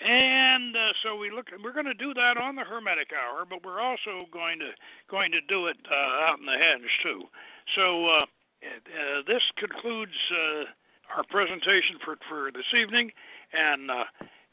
and 0.00 0.76
uh, 0.76 0.92
so 1.02 1.16
we 1.16 1.30
look. 1.30 1.46
We're 1.62 1.72
going 1.72 1.86
to 1.86 1.94
do 1.94 2.12
that 2.14 2.36
on 2.36 2.56
the 2.56 2.64
Hermetic 2.64 3.10
Hour, 3.12 3.44
but 3.48 3.64
we're 3.64 3.80
also 3.80 4.26
going 4.32 4.58
to 4.60 4.70
going 5.10 5.32
to 5.32 5.40
do 5.40 5.66
it 5.66 5.76
uh, 5.90 6.24
out 6.26 6.38
in 6.38 6.46
the 6.46 6.52
henge 6.52 6.90
too. 7.02 7.24
So 7.74 8.06
uh, 8.06 8.26
uh, 8.62 9.22
this 9.26 9.42
concludes 9.56 10.16
uh, 10.30 10.64
our 11.16 11.24
presentation 11.24 11.96
for 12.04 12.16
for 12.28 12.50
this 12.52 12.66
evening, 12.74 13.10
and 13.52 13.90
uh, 13.90 14.04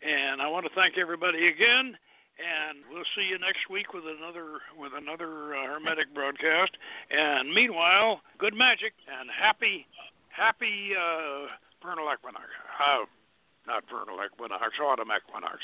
and 0.02 0.42
I 0.42 0.48
want 0.48 0.66
to 0.66 0.72
thank 0.76 0.98
everybody 0.98 1.48
again. 1.48 1.98
And 2.34 2.80
we'll 2.92 3.06
see 3.16 3.30
you 3.30 3.38
next 3.38 3.70
week 3.70 3.94
with 3.94 4.06
another 4.06 4.60
with 4.78 4.94
another 4.96 5.56
uh, 5.56 5.66
hermetic 5.68 6.14
broadcast. 6.16 6.72
And 7.12 7.54
meanwhile, 7.54 8.22
good 8.40 8.56
magic 8.56 8.94
and 9.08 9.30
happy 9.30 9.86
happy 10.30 10.92
uh, 10.98 11.48
vernal 11.84 12.08
equinox. 12.12 12.48
Uh, 12.80 13.06
not 13.68 13.84
vernal 13.92 14.18
equinox, 14.24 14.62
autumn 14.82 15.12
equinox. 15.12 15.60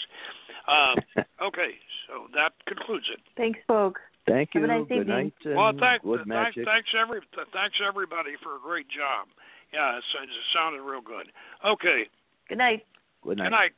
Uh, 0.68 0.96
okay, 1.48 1.80
so 2.08 2.28
that 2.36 2.54
concludes 2.68 3.06
it. 3.12 3.20
Thanks, 3.36 3.60
folks. 3.68 4.02
Thank 4.28 4.54
you. 4.54 4.62
Have 4.62 4.70
a 4.70 4.74
nice 4.80 4.88
Good 4.88 5.02
evening. 5.10 5.32
night. 5.44 5.56
Well, 5.58 5.74
thank, 5.80 6.04
good 6.04 6.20
thank, 6.20 6.28
magic. 6.28 6.66
thanks 6.66 6.90
every 6.94 7.22
thanks 7.52 7.78
everybody 7.82 8.38
for 8.44 8.56
a 8.56 8.62
great 8.62 8.88
job. 8.88 9.28
Yeah, 9.74 9.98
it's, 9.98 10.06
it 10.22 10.30
sounded 10.54 10.82
real 10.82 11.02
good. 11.02 11.32
Okay, 11.66 12.10
Good 12.48 12.58
night. 12.58 12.86
Good 13.24 13.38
night. 13.38 13.46
good 13.46 13.52
night. 13.52 13.74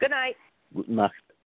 Good 0.00 0.10
night. 0.10 0.36
Gute 0.74 0.88
Nacht. 0.88 1.14